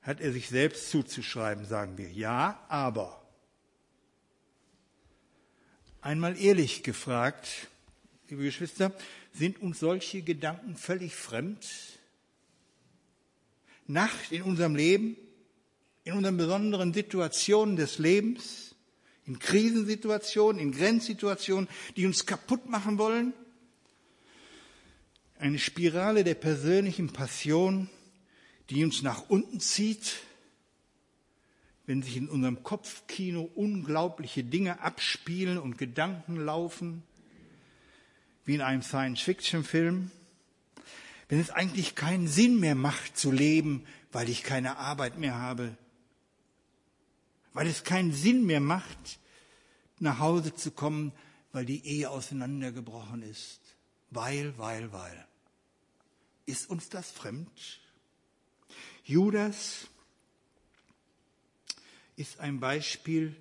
Hat 0.03 0.21
er 0.21 0.33
sich 0.33 0.49
selbst 0.49 0.91
zuzuschreiben, 0.91 1.65
sagen 1.65 1.99
wir. 1.99 2.11
Ja, 2.11 2.65
aber. 2.69 3.23
Einmal 6.01 6.41
ehrlich 6.41 6.83
gefragt, 6.83 7.69
liebe 8.29 8.45
Geschwister, 8.45 8.97
sind 9.33 9.61
uns 9.61 9.81
solche 9.81 10.23
Gedanken 10.23 10.77
völlig 10.77 11.15
fremd? 11.15 11.67
Nacht 13.87 14.33
in 14.33 14.43
unserem 14.43 14.77
Leben, 14.77 15.17
in 16.07 16.13
unseren 16.13 16.37
besonderen 16.37 16.95
Situationen 16.95 17.75
des 17.75 17.99
Lebens, 17.99 18.77
in 19.25 19.41
Krisensituationen, 19.41 20.63
in 20.63 20.71
Grenzsituationen, 20.71 21.69
die 21.97 22.07
uns 22.07 22.27
kaputt 22.27 22.71
machen 22.71 22.97
wollen. 22.97 23.35
Eine 25.37 25.59
Spirale 25.59 26.23
der 26.23 26.37
persönlichen 26.37 27.13
Passion, 27.13 27.91
die 28.71 28.85
uns 28.85 29.03
nach 29.03 29.29
unten 29.29 29.59
zieht, 29.59 30.19
wenn 31.87 32.03
sich 32.03 32.17
in 32.17 32.29
unserem 32.29 32.63
Kopfkino 32.63 33.43
unglaubliche 33.57 34.45
Dinge 34.45 34.81
abspielen 34.81 35.59
und 35.59 35.77
Gedanken 35.77 36.37
laufen, 36.37 37.03
wie 38.45 38.55
in 38.55 38.61
einem 38.61 38.83
Science-Fiction-Film, 38.83 40.13
wenn 41.29 41.41
es 41.41 41.51
eigentlich 41.51 41.97
keinen 41.97 42.29
Sinn 42.29 42.61
mehr 42.61 42.77
macht 42.77 43.19
zu 43.19 43.33
leben, 43.33 43.85
weil 44.13 44.29
ich 44.29 44.45
keine 44.45 44.77
Arbeit 44.77 45.19
mehr 45.19 45.35
habe, 45.35 45.77
weil 47.57 47.69
es 47.69 47.85
keinen 47.85 48.13
Sinn 48.13 48.45
mehr 48.45 48.61
macht, 48.61 49.19
nach 49.99 50.19
Hause 50.19 50.55
zu 50.55 50.73
kommen, 50.73 51.13
weil 51.53 51.65
die 51.65 51.87
Ehe 51.87 52.11
auseinandergebrochen 52.11 53.23
ist. 53.23 53.61
Weil, 54.11 54.59
weil, 54.59 54.93
weil. 54.93 55.27
Ist 56.45 56.69
uns 56.69 56.91
das 56.91 57.11
fremd? 57.11 57.81
Judas 59.05 59.87
ist 62.17 62.41
ein 62.41 62.61
Beispiel 62.61 63.35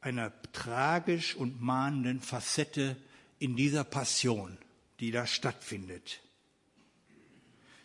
einer 0.00 0.32
tragisch 0.52 1.34
und 1.34 1.60
mahnenden 1.60 2.20
Facette 2.20 2.96
in 3.40 3.56
dieser 3.56 3.82
Passion, 3.82 4.56
die 5.00 5.10
da 5.10 5.26
stattfindet. 5.26 6.20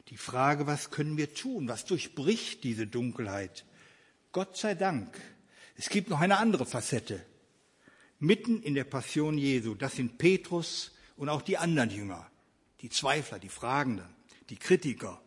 Die 0.09 0.17
Frage, 0.17 0.67
was 0.67 0.91
können 0.91 1.17
wir 1.17 1.33
tun? 1.33 1.67
Was 1.67 1.85
durchbricht 1.85 2.63
diese 2.63 2.85
Dunkelheit? 2.85 3.65
Gott 4.33 4.57
sei 4.57 4.73
Dank, 4.73 5.21
es 5.77 5.89
gibt 5.89 6.09
noch 6.09 6.19
eine 6.19 6.39
andere 6.39 6.65
Facette. 6.65 7.23
Mitten 8.17 8.63
in 8.63 8.73
der 8.73 8.83
Passion 8.83 9.37
Jesu, 9.37 9.75
das 9.75 9.95
sind 9.95 10.17
Petrus 10.17 10.91
und 11.17 11.29
auch 11.29 11.43
die 11.43 11.59
anderen 11.59 11.91
Jünger, 11.91 12.29
die 12.81 12.89
Zweifler, 12.89 13.37
die 13.37 13.49
Fragenden, 13.49 14.07
die 14.49 14.55
Kritiker. 14.55 15.21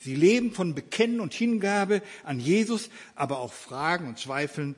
Sie 0.00 0.16
leben 0.16 0.50
von 0.50 0.74
Bekennen 0.74 1.20
und 1.20 1.32
Hingabe 1.32 2.02
an 2.24 2.40
Jesus, 2.40 2.90
aber 3.14 3.38
auch 3.38 3.52
Fragen 3.52 4.08
und 4.08 4.18
Zweifeln 4.18 4.74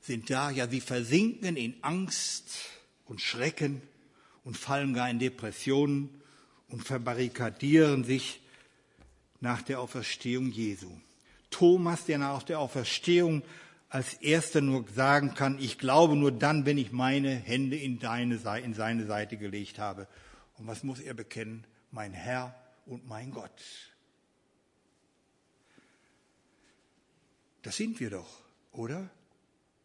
sind 0.00 0.30
da. 0.30 0.50
Ja, 0.50 0.68
sie 0.68 0.80
versinken 0.80 1.54
in 1.54 1.76
Angst 1.82 2.70
und 3.04 3.20
Schrecken 3.20 3.82
und 4.42 4.56
fallen 4.56 4.94
gar 4.94 5.10
in 5.10 5.18
Depressionen 5.18 6.22
und 6.68 6.82
verbarrikadieren 6.82 8.04
sich 8.04 8.40
nach 9.40 9.60
der 9.60 9.80
Auferstehung 9.80 10.50
Jesu. 10.50 10.90
Thomas, 11.50 12.04
der 12.04 12.18
nach 12.18 12.42
der 12.42 12.58
Auferstehung 12.58 13.42
als 13.88 14.14
erster 14.14 14.60
nur 14.60 14.84
sagen 14.94 15.34
kann, 15.34 15.58
ich 15.58 15.78
glaube 15.78 16.14
nur 16.14 16.30
dann, 16.30 16.66
wenn 16.66 16.76
ich 16.76 16.92
meine 16.92 17.30
Hände 17.30 17.76
in, 17.76 17.98
deine, 17.98 18.38
in 18.62 18.74
seine 18.74 19.06
Seite 19.06 19.36
gelegt 19.36 19.78
habe. 19.78 20.06
Und 20.58 20.66
was 20.66 20.82
muss 20.82 21.00
er 21.00 21.14
bekennen? 21.14 21.64
Mein 21.90 22.12
Herr 22.12 22.54
und 22.84 23.06
mein 23.08 23.30
Gott. 23.30 23.50
Das 27.62 27.76
sind 27.76 27.98
wir 28.00 28.10
doch, 28.10 28.40
oder? 28.72 29.08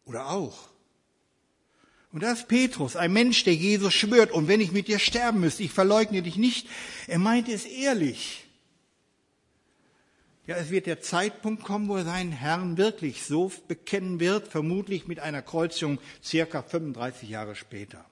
Oder 0.04 0.28
auch. 0.30 0.68
Und 2.12 2.22
da 2.22 2.32
ist 2.32 2.46
Petrus, 2.46 2.94
ein 2.94 3.12
Mensch, 3.12 3.42
der 3.42 3.54
Jesus 3.54 3.92
schwört, 3.92 4.30
und 4.30 4.46
wenn 4.46 4.60
ich 4.60 4.70
mit 4.70 4.86
dir 4.86 4.98
sterben 5.00 5.40
müsste, 5.40 5.64
ich 5.64 5.72
verleugne 5.72 6.22
dich 6.22 6.36
nicht. 6.36 6.68
Er 7.08 7.18
meinte 7.18 7.52
es 7.52 7.64
ehrlich. 7.64 8.43
Ja, 10.46 10.56
es 10.56 10.68
wird 10.68 10.84
der 10.84 11.00
Zeitpunkt 11.00 11.64
kommen, 11.64 11.88
wo 11.88 11.96
er 11.96 12.04
seinen 12.04 12.32
Herrn 12.32 12.76
wirklich 12.76 13.22
so 13.22 13.50
bekennen 13.66 14.20
wird, 14.20 14.46
vermutlich 14.46 15.06
mit 15.06 15.18
einer 15.18 15.40
Kreuzung 15.40 15.98
circa 16.22 16.62
35 16.62 17.30
Jahre 17.30 17.56
später. 17.56 18.04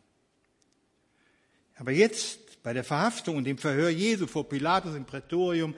Aber 1.77 1.93
jetzt, 1.93 2.63
bei 2.63 2.73
der 2.73 2.85
Verhaftung 2.85 3.37
und 3.37 3.45
dem 3.45 3.59
Verhör 3.59 3.91
Jesu 3.91 4.27
vor 4.27 4.49
Pilatus 4.49 4.95
im 4.95 5.05
Prätorium 5.05 5.75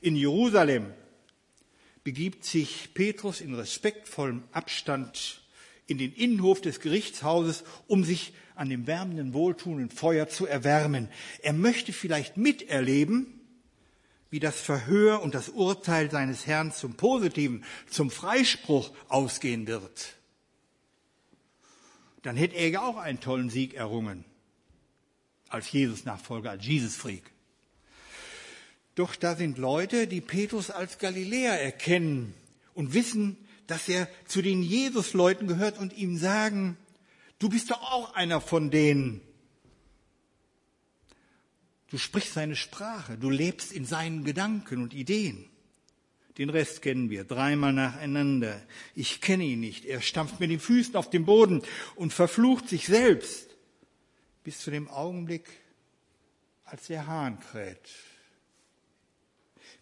in 0.00 0.16
Jerusalem, 0.16 0.94
begibt 2.04 2.46
sich 2.46 2.94
Petrus 2.94 3.42
in 3.42 3.54
respektvollem 3.54 4.44
Abstand 4.52 5.42
in 5.86 5.98
den 5.98 6.14
Innenhof 6.14 6.62
des 6.62 6.80
Gerichtshauses, 6.80 7.64
um 7.86 8.02
sich 8.02 8.32
an 8.54 8.70
dem 8.70 8.86
wärmenden, 8.86 9.34
wohltuenden 9.34 9.90
Feuer 9.90 10.26
zu 10.26 10.46
erwärmen. 10.46 11.10
Er 11.42 11.52
möchte 11.52 11.92
vielleicht 11.92 12.38
miterleben, 12.38 13.37
wie 14.30 14.40
das 14.40 14.60
Verhör 14.60 15.22
und 15.22 15.34
das 15.34 15.48
Urteil 15.48 16.10
seines 16.10 16.46
Herrn 16.46 16.72
zum 16.72 16.94
Positiven, 16.94 17.64
zum 17.88 18.10
Freispruch 18.10 18.92
ausgehen 19.08 19.66
wird. 19.66 20.14
Dann 22.22 22.36
hätte 22.36 22.56
er 22.56 22.68
ja 22.68 22.82
auch 22.82 22.96
einen 22.96 23.20
tollen 23.20 23.48
Sieg 23.48 23.74
errungen 23.74 24.24
als 25.48 25.72
Jesus-Nachfolger, 25.72 26.50
als 26.50 26.66
Jesus-Freak. 26.66 27.30
Doch 28.94 29.14
da 29.14 29.36
sind 29.36 29.58
Leute, 29.58 30.06
die 30.06 30.20
Petrus 30.20 30.70
als 30.70 30.98
Galiläer 30.98 31.60
erkennen 31.60 32.34
und 32.74 32.94
wissen, 32.94 33.36
dass 33.66 33.88
er 33.88 34.08
zu 34.26 34.42
den 34.42 34.62
Jesus-Leuten 34.62 35.46
gehört 35.46 35.78
und 35.78 35.96
ihm 35.96 36.18
sagen, 36.18 36.76
du 37.38 37.48
bist 37.48 37.70
doch 37.70 37.80
auch 37.80 38.14
einer 38.14 38.40
von 38.40 38.70
denen. 38.70 39.20
Du 41.90 41.96
sprichst 41.96 42.34
seine 42.34 42.56
Sprache, 42.56 43.16
du 43.16 43.30
lebst 43.30 43.72
in 43.72 43.84
seinen 43.84 44.24
Gedanken 44.24 44.82
und 44.82 44.92
Ideen. 44.92 45.48
Den 46.36 46.50
Rest 46.50 46.82
kennen 46.82 47.10
wir, 47.10 47.24
dreimal 47.24 47.72
nacheinander. 47.72 48.62
Ich 48.94 49.20
kenne 49.20 49.44
ihn 49.44 49.60
nicht. 49.60 49.86
Er 49.86 50.00
stampft 50.00 50.38
mit 50.38 50.50
den 50.50 50.60
Füßen 50.60 50.94
auf 50.96 51.10
den 51.10 51.24
Boden 51.24 51.62
und 51.96 52.12
verflucht 52.12 52.68
sich 52.68 52.86
selbst 52.86 53.56
bis 54.44 54.60
zu 54.60 54.70
dem 54.70 54.88
Augenblick, 54.88 55.48
als 56.64 56.86
der 56.86 57.06
Hahn 57.06 57.40
kräht. 57.40 57.90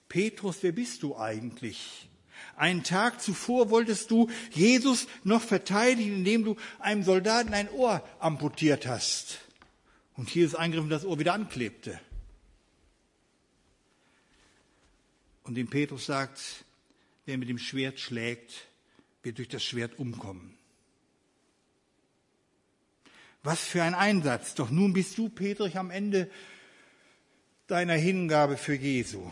Petrus, 0.09 0.59
wer 0.62 0.73
bist 0.73 1.03
du 1.03 1.16
eigentlich? 1.19 2.09
Einen 2.55 2.85
Tag 2.85 3.21
zuvor 3.21 3.71
wolltest 3.71 4.11
du 4.11 4.31
Jesus 4.53 5.09
noch 5.25 5.42
verteidigen, 5.42 6.16
indem 6.16 6.45
du 6.45 6.57
einem 6.79 7.03
Soldaten 7.03 7.53
ein 7.53 7.71
Ohr 7.71 8.07
amputiert 8.21 8.87
hast 8.87 9.46
und 10.16 10.35
Jesus 10.35 10.55
eingriff 10.55 10.83
und 10.83 10.90
das 10.90 11.05
Ohr 11.05 11.18
wieder 11.18 11.35
anklebte. 11.35 12.00
Und 15.42 15.55
dem 15.55 15.68
Petrus 15.68 16.07
sagt, 16.07 16.64
wer 17.24 17.38
mit 17.38 17.48
dem 17.48 17.59
Schwert 17.59 18.00
schlägt, 18.00 18.66
wird 19.22 19.38
durch 19.38 19.48
das 19.48 19.62
Schwert 19.62 19.98
umkommen. 19.98 20.57
Was 23.42 23.61
für 23.61 23.83
ein 23.83 23.94
Einsatz. 23.94 24.55
Doch 24.55 24.70
nun 24.70 24.92
bist 24.92 25.16
du, 25.18 25.29
Petrus, 25.29 25.76
am 25.76 25.90
Ende 25.90 26.29
deiner 27.68 27.94
Hingabe 27.94 28.57
für 28.57 28.74
Jesu 28.74 29.31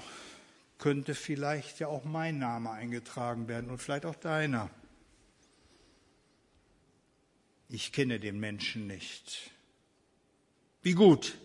könnte 0.78 1.14
vielleicht 1.14 1.80
ja 1.80 1.88
auch 1.88 2.04
mein 2.04 2.38
Name 2.38 2.70
eingetragen 2.70 3.48
werden 3.48 3.70
und 3.70 3.78
vielleicht 3.78 4.04
auch 4.06 4.16
deiner. 4.16 4.70
Ich 7.68 7.90
kenne 7.90 8.20
den 8.20 8.38
Menschen 8.38 8.86
nicht. 8.86 9.53
Wie 10.84 10.92
gut, 10.92 11.38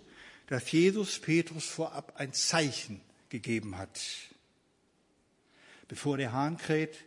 dass 0.47 0.69
Jesus 0.69 1.17
Petrus 1.17 1.63
vorab 1.63 2.17
ein 2.17 2.33
Zeichen 2.33 2.99
gegeben 3.29 3.77
hat. 3.77 4.01
Bevor 5.87 6.17
der 6.17 6.33
Hahn 6.33 6.57
kräht, 6.57 7.05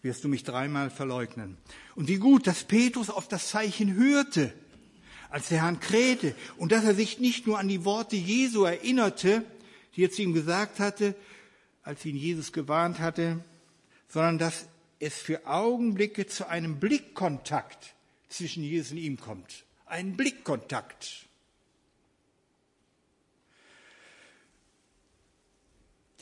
wirst 0.00 0.24
du 0.24 0.28
mich 0.28 0.44
dreimal 0.44 0.88
verleugnen. 0.88 1.58
Und 1.94 2.08
wie 2.08 2.16
gut, 2.16 2.46
dass 2.46 2.64
Petrus 2.64 3.10
auf 3.10 3.28
das 3.28 3.50
Zeichen 3.50 3.94
hörte, 3.96 4.54
als 5.28 5.50
der 5.50 5.60
Hahn 5.60 5.78
krähte, 5.78 6.34
und 6.56 6.72
dass 6.72 6.84
er 6.84 6.94
sich 6.94 7.18
nicht 7.18 7.46
nur 7.46 7.58
an 7.58 7.68
die 7.68 7.84
Worte 7.84 8.16
Jesu 8.16 8.64
erinnerte, 8.64 9.44
die 9.94 10.04
er 10.04 10.10
zu 10.10 10.22
ihm 10.22 10.32
gesagt 10.32 10.80
hatte, 10.80 11.14
als 11.82 12.02
ihn 12.06 12.16
Jesus 12.16 12.54
gewarnt 12.54 12.98
hatte, 12.98 13.44
sondern 14.08 14.38
dass 14.38 14.68
es 15.00 15.18
für 15.18 15.46
Augenblicke 15.46 16.26
zu 16.26 16.48
einem 16.48 16.80
Blickkontakt 16.80 17.94
zwischen 18.30 18.62
Jesus 18.64 18.92
und 18.92 18.98
ihm 18.98 19.20
kommt. 19.20 19.64
Ein 19.84 20.16
Blickkontakt. 20.16 21.26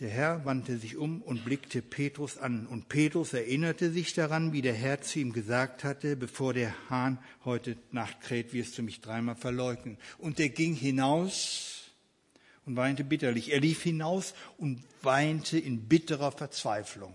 Der 0.03 0.11
Herr 0.11 0.45
wandte 0.45 0.79
sich 0.79 0.97
um 0.97 1.23
und 1.23 1.45
blickte 1.45 1.81
Petrus 1.81 2.37
an. 2.37 2.67
Und 2.67 2.89
Petrus 2.89 3.35
erinnerte 3.35 3.93
sich 3.93 4.15
daran, 4.15 4.53
wie 4.53 4.61
der 4.61 4.75
Herr 4.75 5.01
zu 5.01 5.21
ihm 5.21 5.33
gesagt 5.33 5.85
hatte, 5.85 6.17
bevor 6.17 6.55
der 6.55 6.75
Hahn 6.91 7.21
heute 7.45 7.77
Nacht 7.93 8.21
kräht, 8.21 8.53
wirst 8.53 8.77
du 8.77 8.83
mich 8.83 9.01
dreimal 9.01 9.37
verleugnen. 9.37 9.97
Und 10.19 10.41
er 10.41 10.49
ging 10.49 10.75
hinaus 10.75 11.93
und 12.67 12.75
weinte 12.75 13.05
bitterlich. 13.05 13.53
Er 13.53 13.61
lief 13.61 13.85
hinaus 13.85 14.35
und 14.59 14.83
weinte 15.03 15.57
in 15.57 15.87
bitterer 15.87 16.33
Verzweiflung. 16.33 17.15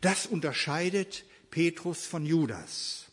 Das 0.00 0.24
unterscheidet 0.24 1.26
Petrus 1.50 2.06
von 2.06 2.24
Judas, 2.24 3.09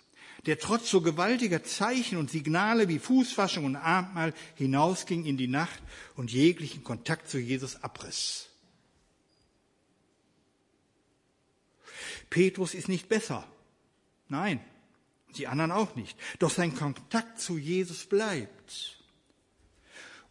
der 0.48 0.58
trotz 0.58 0.90
so 0.90 1.02
gewaltiger 1.02 1.64
Zeichen 1.64 2.18
und 2.18 2.32
Signale 2.32 2.88
wie 2.88 3.00
Fußwaschung 3.00 3.66
und 3.66 3.76
Abendmahl 3.76 4.34
hinausging 4.56 5.26
in 5.26 5.36
die 5.36 5.50
Nacht 5.50 5.84
und 6.16 6.32
jeglichen 6.32 6.86
Kontakt 6.86 7.30
zu 7.30 7.38
Jesus 7.38 7.84
abriss. 7.84 8.48
Petrus 12.30 12.74
ist 12.74 12.88
nicht 12.88 13.10
besser. 13.10 13.46
Nein, 14.30 14.62
die 15.36 15.48
anderen 15.48 15.72
auch 15.72 15.96
nicht. 15.96 16.18
Doch 16.40 16.50
sein 16.50 16.74
Kontakt 16.74 17.42
zu 17.42 17.58
Jesus 17.58 18.06
bleibt. 18.06 18.98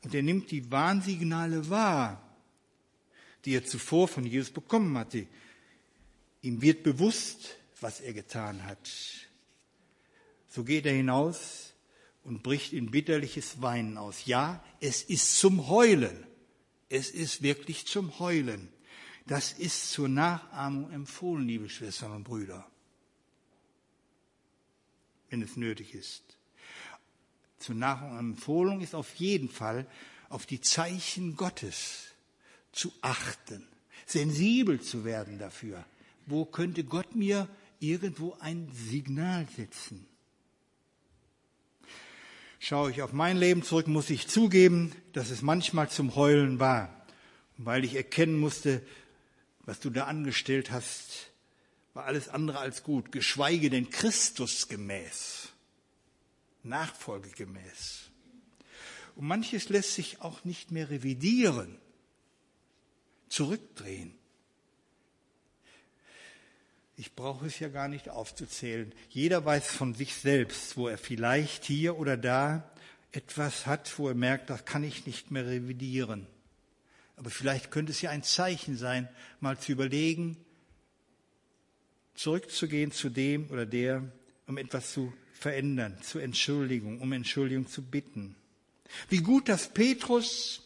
Und 0.03 0.15
er 0.15 0.23
nimmt 0.23 0.51
die 0.51 0.71
Warnsignale 0.71 1.69
wahr, 1.69 2.23
die 3.45 3.55
er 3.55 3.67
zuvor 3.67 4.09
von 4.09 4.25
Jesus 4.25 4.51
bekommen 4.51 4.97
hatte. 4.97 5.27
Ihm 6.41 6.63
wird 6.63 6.83
bewusst, 6.83 7.57
was 7.81 8.01
er 8.01 8.15
getan 8.15 8.65
hat. 8.65 8.89
So 10.57 10.65
geht 10.65 10.87
er 10.87 10.95
hinaus 10.95 11.75
und 12.25 12.43
bricht 12.43 12.73
in 12.73 12.91
bitterliches 12.91 13.63
Weinen 13.63 13.99
aus. 13.99 14.25
Ja, 14.25 14.65
es 14.81 15.03
ist 15.03 15.39
zum 15.39 15.69
Heulen. 15.69 16.27
Es 16.89 17.11
ist 17.11 17.43
wirklich 17.43 17.87
zum 17.87 18.19
Heulen. 18.19 18.69
Das 19.27 19.53
ist 19.53 19.93
zur 19.93 20.09
Nachahmung 20.09 20.91
empfohlen, 20.91 21.47
liebe 21.47 21.69
Schwestern 21.69 22.13
und 22.13 22.25
Brüder, 22.25 22.67
wenn 25.29 25.43
es 25.43 25.57
nötig 25.57 25.95
ist 25.95 26.37
zur 27.59 27.75
Nahrung 27.75 28.19
empfohlen 28.19 28.81
ist 28.81 28.95
auf 28.95 29.15
jeden 29.17 29.49
Fall 29.49 29.87
auf 30.29 30.47
die 30.47 30.61
Zeichen 30.61 31.37
Gottes 31.37 32.07
zu 32.73 32.93
achten, 33.01 33.67
sensibel 34.07 34.81
zu 34.81 35.05
werden 35.05 35.39
dafür. 35.39 35.85
Wo 36.27 36.45
könnte 36.45 36.85
Gott 36.85 37.15
mir 37.15 37.49
irgendwo 37.81 38.37
ein 38.41 38.71
Signal 38.73 39.47
setzen? 39.57 40.07
Schaue 42.59 42.91
ich 42.91 43.03
auf 43.03 43.13
mein 43.13 43.37
Leben 43.37 43.63
zurück, 43.63 43.87
muss 43.87 44.11
ich 44.11 44.29
zugeben, 44.29 44.93
dass 45.13 45.31
es 45.31 45.43
manchmal 45.43 45.91
zum 45.91 46.15
Heulen 46.17 46.59
war, 46.59 47.07
weil 47.59 47.85
ich 47.85 47.95
erkennen 47.95 48.39
musste, 48.39 48.83
was 49.65 49.81
du 49.81 49.91
da 49.91 50.05
angestellt 50.05 50.71
hast, 50.71 51.31
war 51.95 52.05
alles 52.05 52.29
andere 52.29 52.59
als 52.59 52.83
gut, 52.83 53.13
geschweige 53.13 53.71
denn 53.71 53.91
Christus 53.91 54.69
gemäß 54.69 55.47
nachfolgegemäß. 56.67 58.11
Und 59.15 59.27
manches 59.27 59.69
lässt 59.71 59.95
sich 59.95 60.21
auch 60.21 60.45
nicht 60.45 60.71
mehr 60.71 60.91
revidieren, 60.91 61.79
zurückdrehen. 63.29 64.15
Ich 66.97 67.15
brauche 67.15 67.47
es 67.47 67.59
ja 67.59 67.69
gar 67.69 67.89
nicht 67.89 68.09
aufzuzählen. 68.09 68.93
Jeder 69.11 69.45
weiß 69.45 69.69
von 69.69 69.95
sich 69.95 70.15
selbst, 70.15 70.77
wo 70.79 70.89
er 70.89 70.97
vielleicht 70.97 71.65
hier 71.65 71.99
oder 71.99 72.17
da 72.17 72.71
etwas 73.13 73.67
hat, 73.67 73.99
wo 73.99 74.09
er 74.09 74.15
merkt, 74.15 74.49
das 74.49 74.65
kann 74.65 74.83
ich 74.83 75.07
nicht 75.07 75.31
mehr 75.31 75.47
revidieren. 75.47 76.27
Aber 77.17 77.31
vielleicht 77.31 77.71
könnte 77.71 77.93
es 77.93 78.01
ja 78.01 78.11
ein 78.11 78.23
Zeichen 78.23 78.77
sein, 78.77 79.09
mal 79.41 79.59
zu 79.59 79.73
überlegen, 79.73 80.37
zurückzugehen 82.15 82.93
zu 82.93 83.11
dem 83.11 83.51
oder 83.51 83.67
der, 83.67 84.03
um 84.47 84.57
etwas 84.57 84.93
zu 84.93 85.13
verändern, 85.33 85.99
zur 86.03 86.23
Entschuldigung, 86.23 87.01
um 87.01 87.13
Entschuldigung 87.13 87.67
zu 87.69 87.83
bitten. 87.83 88.37
Wie 89.09 89.21
gut, 89.21 89.49
dass 89.49 89.69
Petrus 89.69 90.63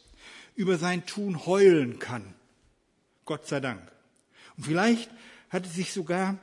über 0.55 0.79
sein 0.79 1.07
Tun 1.07 1.47
heulen 1.47 1.99
kann. 1.99 2.35
Gott 3.25 3.47
sei 3.47 3.61
Dank. 3.61 3.81
Und 4.57 4.65
vielleicht 4.65 5.11
hat 5.51 5.67
es 5.67 5.75
sich 5.75 5.93
sogar 5.93 6.39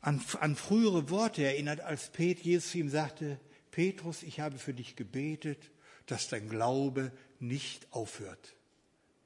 an, 0.00 0.22
an 0.40 0.56
frühere 0.56 1.10
Worte 1.10 1.42
erinnert, 1.42 1.80
als 1.80 2.10
Pet, 2.10 2.40
Jesus 2.40 2.74
ihm 2.74 2.90
sagte, 2.90 3.40
Petrus, 3.70 4.22
ich 4.22 4.40
habe 4.40 4.58
für 4.58 4.74
dich 4.74 4.96
gebetet, 4.96 5.70
dass 6.06 6.28
dein 6.28 6.48
Glaube 6.48 7.10
nicht 7.40 7.86
aufhört. 7.90 8.54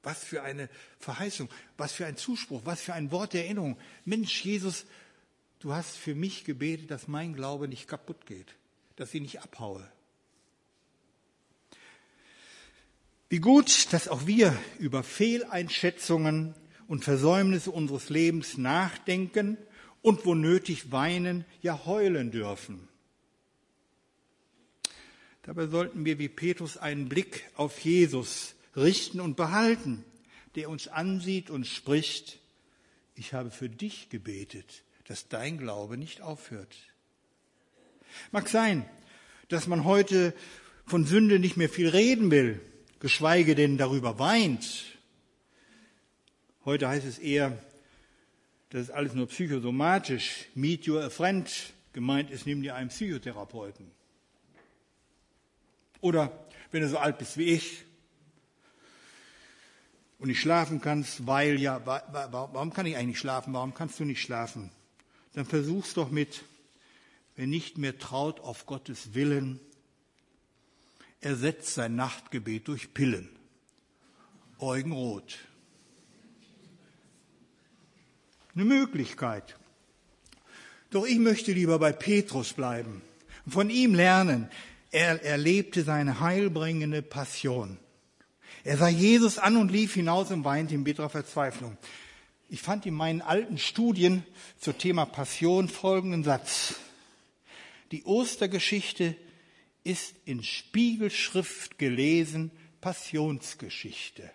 Was 0.03 0.23
für 0.23 0.43
eine 0.43 0.69
Verheißung, 0.99 1.49
was 1.75 1.91
für 1.91 2.05
ein 2.05 2.15
Zuspruch, 2.15 2.61
was 2.63 2.81
für 2.81 2.93
ein 2.93 3.11
Wort 3.11 3.33
der 3.33 3.43
Erinnerung. 3.43 3.77
Mensch, 4.05 4.45
Jesus, 4.45 4.85
du 5.59 5.73
hast 5.73 5.97
für 5.97 6.15
mich 6.15 6.45
gebetet, 6.45 6.91
dass 6.91 7.07
mein 7.07 7.33
Glaube 7.33 7.67
nicht 7.67 7.87
kaputt 7.87 8.25
geht, 8.25 8.55
dass 8.95 9.13
ich 9.13 9.21
nicht 9.21 9.41
abhaue. 9.41 9.85
Wie 13.29 13.39
gut, 13.39 13.91
dass 13.91 14.07
auch 14.07 14.25
wir 14.25 14.57
über 14.79 15.03
Fehleinschätzungen 15.03 16.55
und 16.87 17.03
Versäumnisse 17.03 17.71
unseres 17.71 18.09
Lebens 18.09 18.57
nachdenken 18.57 19.57
und 20.01 20.25
wo 20.25 20.35
nötig 20.35 20.91
weinen, 20.91 21.45
ja 21.61 21.85
heulen 21.85 22.31
dürfen. 22.31 22.87
Dabei 25.43 25.67
sollten 25.67 26.05
wir 26.05 26.19
wie 26.19 26.27
Petrus 26.29 26.77
einen 26.77 27.07
Blick 27.07 27.45
auf 27.55 27.79
Jesus 27.79 28.55
richten 28.75 29.19
und 29.19 29.37
behalten, 29.37 30.03
der 30.55 30.69
uns 30.69 30.87
ansieht 30.87 31.49
und 31.49 31.65
spricht, 31.65 32.39
ich 33.15 33.33
habe 33.33 33.49
für 33.49 33.69
dich 33.69 34.09
gebetet, 34.09 34.83
dass 35.07 35.27
dein 35.27 35.57
Glaube 35.57 35.97
nicht 35.97 36.21
aufhört. 36.21 36.75
Mag 38.31 38.49
sein, 38.49 38.87
dass 39.47 39.67
man 39.67 39.85
heute 39.85 40.33
von 40.85 41.05
Sünde 41.05 41.39
nicht 41.39 41.57
mehr 41.57 41.69
viel 41.69 41.89
reden 41.89 42.29
will, 42.31 42.61
geschweige 42.99 43.55
denn 43.55 43.77
darüber 43.77 44.19
weint. 44.19 44.96
Heute 46.67 46.89
heißt 46.89 47.05
es 47.05 47.17
eher, 47.17 47.57
das 48.71 48.81
ist 48.81 48.89
alles 48.89 49.13
nur 49.13 49.27
psychosomatisch. 49.27 50.47
Meet 50.53 50.85
you 50.85 50.99
a 50.99 51.09
friend. 51.09 51.49
Gemeint 51.93 52.29
ist, 52.29 52.45
nimm 52.45 52.61
dir 52.61 52.75
einen 52.75 52.89
Psychotherapeuten. 52.89 53.89
Oder 56.01 56.45
wenn 56.71 56.81
du 56.81 56.89
so 56.89 56.97
alt 56.97 57.19
bist 57.19 57.37
wie 57.37 57.45
ich 57.45 57.85
und 60.19 60.27
nicht 60.27 60.41
schlafen 60.41 60.81
kannst, 60.81 61.25
weil 61.25 61.57
ja, 61.57 61.85
warum 61.85 62.73
kann 62.73 62.85
ich 62.85 62.97
eigentlich 62.97 63.19
schlafen? 63.19 63.53
Warum 63.53 63.73
kannst 63.73 63.97
du 64.01 64.03
nicht 64.03 64.21
schlafen? 64.21 64.69
Dann 65.35 65.45
versuch's 65.45 65.93
doch 65.93 66.11
mit, 66.11 66.43
wer 67.37 67.47
nicht 67.47 67.77
mehr 67.77 67.97
traut 67.97 68.41
auf 68.41 68.65
Gottes 68.65 69.13
Willen, 69.13 69.61
ersetzt 71.21 71.75
sein 71.75 71.95
Nachtgebet 71.95 72.67
durch 72.67 72.93
Pillen. 72.93 73.29
Eugenrot 74.59 75.39
eine 78.57 78.65
Möglichkeit. 78.65 79.55
Doch 80.89 81.05
ich 81.05 81.19
möchte 81.19 81.51
lieber 81.51 81.77
bei 81.77 81.91
Petrus 81.91 82.53
bleiben 82.53 83.01
und 83.45 83.51
von 83.51 83.69
ihm 83.69 83.93
lernen. 83.93 84.49
Er 84.89 85.23
erlebte 85.23 85.83
seine 85.83 86.21
heilbringende 86.21 87.01
Passion. 87.01 87.77
Er 88.63 88.77
sah 88.77 88.87
Jesus 88.87 89.37
an 89.37 89.57
und 89.57 89.71
lief 89.71 89.93
hinaus 89.93 90.31
und 90.31 90.43
weinte 90.43 90.73
in 90.73 90.83
bitterer 90.83 91.09
Verzweiflung. 91.09 91.77
Ich 92.49 92.61
fand 92.61 92.85
in 92.85 92.93
meinen 92.93 93.21
alten 93.21 93.57
Studien 93.57 94.23
zum 94.59 94.77
Thema 94.77 95.05
Passion 95.05 95.69
folgenden 95.69 96.23
Satz. 96.23 96.75
Die 97.91 98.03
Ostergeschichte 98.05 99.15
ist 99.83 100.15
in 100.25 100.43
Spiegelschrift 100.43 101.77
gelesen 101.77 102.51
Passionsgeschichte. 102.81 104.31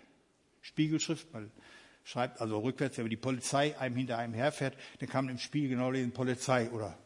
Spiegelschrift, 0.61 1.27
weil 1.33 1.49
schreibt 2.03 2.41
also 2.41 2.59
rückwärts, 2.59 2.97
wenn 2.97 3.09
die 3.09 3.17
Polizei 3.17 3.77
einem 3.77 3.95
hinter 3.95 4.17
einem 4.17 4.33
herfährt, 4.33 4.75
dann 4.99 5.09
kann 5.09 5.25
man 5.25 5.35
im 5.35 5.39
Spiegel 5.39 5.69
genau 5.69 5.91
lesen, 5.91 6.11
Polizei 6.11 6.69
oder 6.69 6.97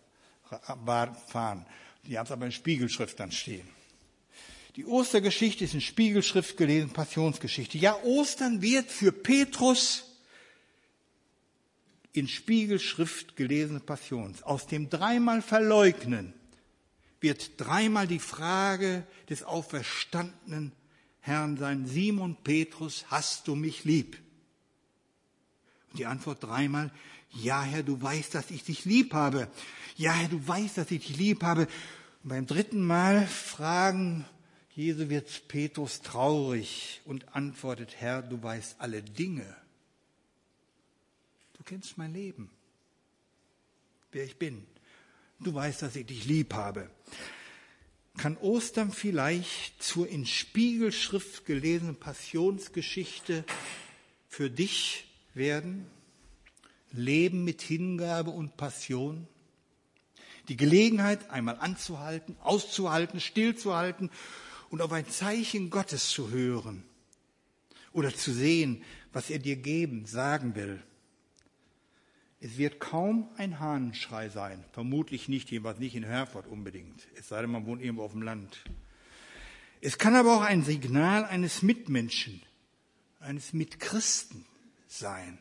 fahren. 1.28 1.66
Die 2.04 2.18
haben 2.18 2.26
es 2.26 2.32
aber 2.32 2.46
in 2.46 2.52
Spiegelschrift 2.52 3.20
dann 3.20 3.32
stehen. 3.32 3.68
Die 4.76 4.86
Ostergeschichte 4.86 5.64
ist 5.64 5.74
in 5.74 5.82
Spiegelschrift 5.82 6.56
gelesen, 6.56 6.92
Passionsgeschichte. 6.92 7.78
Ja, 7.78 7.96
Ostern 8.04 8.62
wird 8.62 8.92
für 8.92 9.12
Petrus 9.12 10.04
in 12.14 12.28
Spiegelschrift 12.28 13.36
gelesene 13.36 13.80
Passions. 13.80 14.44
Aus 14.44 14.68
dem 14.68 14.90
dreimal 14.90 15.42
Verleugnen 15.42 16.34
wird 17.20 17.52
dreimal 17.58 18.08
die 18.08 18.20
Frage 18.20 19.06
des 19.30 19.44
auferstandenen 19.44 20.72
Herrn 21.22 21.58
sein, 21.58 21.86
Simon 21.86 22.38
Petrus, 22.44 23.06
hast 23.10 23.48
du 23.48 23.56
mich 23.56 23.84
lieb? 23.84 24.18
Und 25.92 26.00
die 26.00 26.06
Antwort 26.06 26.44
dreimal, 26.44 26.92
ja 27.32 27.62
Herr, 27.62 27.84
du 27.84 28.02
weißt, 28.02 28.36
dass 28.36 28.52
ich 28.52 28.64
dich 28.64 28.86
lieb 28.86 29.14
habe. 29.14 29.48
Ja 29.96 30.14
Herr, 30.14 30.30
du 30.30 30.48
weißt, 30.48 30.78
dass 30.78 30.92
ich 30.92 31.06
dich 31.06 31.18
lieb 31.18 31.44
habe. 31.44 31.68
Und 32.24 32.30
beim 32.30 32.46
dritten 32.46 32.86
Mal 32.86 33.28
fragen 33.28 34.26
Jesu 34.78 35.10
wird 35.10 35.48
Petrus 35.48 36.02
traurig 36.04 37.02
und 37.04 37.34
antwortet, 37.36 37.96
Herr, 37.98 38.22
du 38.22 38.44
weißt 38.44 38.76
alle 38.78 39.02
Dinge. 39.02 39.58
Du 41.54 41.64
kennst 41.64 41.98
mein 41.98 42.14
Leben, 42.14 42.52
wer 44.12 44.24
ich 44.24 44.38
bin. 44.38 44.68
Du 45.40 45.52
weißt, 45.52 45.82
dass 45.82 45.96
ich 45.96 46.06
dich 46.06 46.26
lieb 46.26 46.54
habe. 46.54 46.92
Kann 48.18 48.38
Ostern 48.38 48.92
vielleicht 48.92 49.82
zur 49.82 50.08
in 50.08 50.28
Spiegelschrift 50.28 51.48
gelesenen 51.48 51.96
Passionsgeschichte 51.96 53.46
für 54.28 54.52
dich 54.52 55.07
werden, 55.38 55.88
leben 56.92 57.44
mit 57.44 57.62
Hingabe 57.62 58.32
und 58.32 58.58
Passion, 58.58 59.28
die 60.50 60.58
Gelegenheit 60.58 61.30
einmal 61.30 61.58
anzuhalten, 61.60 62.38
auszuhalten, 62.42 63.20
stillzuhalten 63.20 64.10
und 64.70 64.82
auf 64.82 64.92
ein 64.92 65.08
Zeichen 65.08 65.70
Gottes 65.70 66.10
zu 66.10 66.30
hören 66.30 66.84
oder 67.92 68.14
zu 68.14 68.32
sehen, 68.32 68.84
was 69.14 69.30
er 69.30 69.40
dir 69.40 69.56
geben, 69.56 70.06
sagen 70.06 70.56
will. 70.56 70.82
Es 72.40 72.58
wird 72.58 72.80
kaum 72.80 73.30
ein 73.38 73.60
Hahnenschrei 73.60 74.30
sein, 74.30 74.64
vermutlich 74.72 75.28
nicht, 75.28 75.50
jedenfalls 75.50 75.80
nicht 75.80 75.96
in 75.96 76.04
Herford 76.04 76.48
unbedingt, 76.48 77.08
es 77.16 77.28
sei 77.28 77.42
denn, 77.42 77.52
man 77.52 77.66
wohnt 77.66 77.82
irgendwo 77.82 78.04
auf 78.04 78.12
dem 78.12 78.22
Land. 78.22 78.64
Es 79.82 79.98
kann 79.98 80.16
aber 80.16 80.36
auch 80.36 80.42
ein 80.42 80.64
Signal 80.64 81.26
eines 81.26 81.62
Mitmenschen, 81.62 82.42
eines 83.20 83.54
Mitchristen 83.54 84.46
sein. 85.00 85.40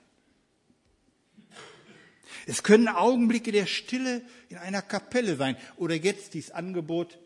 Es 2.47 2.63
können 2.63 2.89
Augenblicke 2.89 3.51
der 3.51 3.67
Stille 3.67 4.23
in 4.49 4.59
einer 4.59 4.83
Kapelle 4.83 5.37
sein 5.37 5.57
oder 5.77 5.95
jetzt 5.95 6.35
dieses 6.35 6.53
Angebot, 6.53 7.19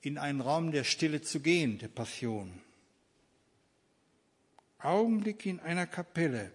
in 0.00 0.18
einen 0.18 0.40
Raum 0.40 0.72
der 0.72 0.84
Stille 0.84 1.22
zu 1.22 1.40
gehen, 1.40 1.78
der 1.78 1.88
Passion. 1.88 2.60
Augenblicke 4.78 5.48
in 5.48 5.60
einer 5.60 5.86
Kapelle. 5.86 6.52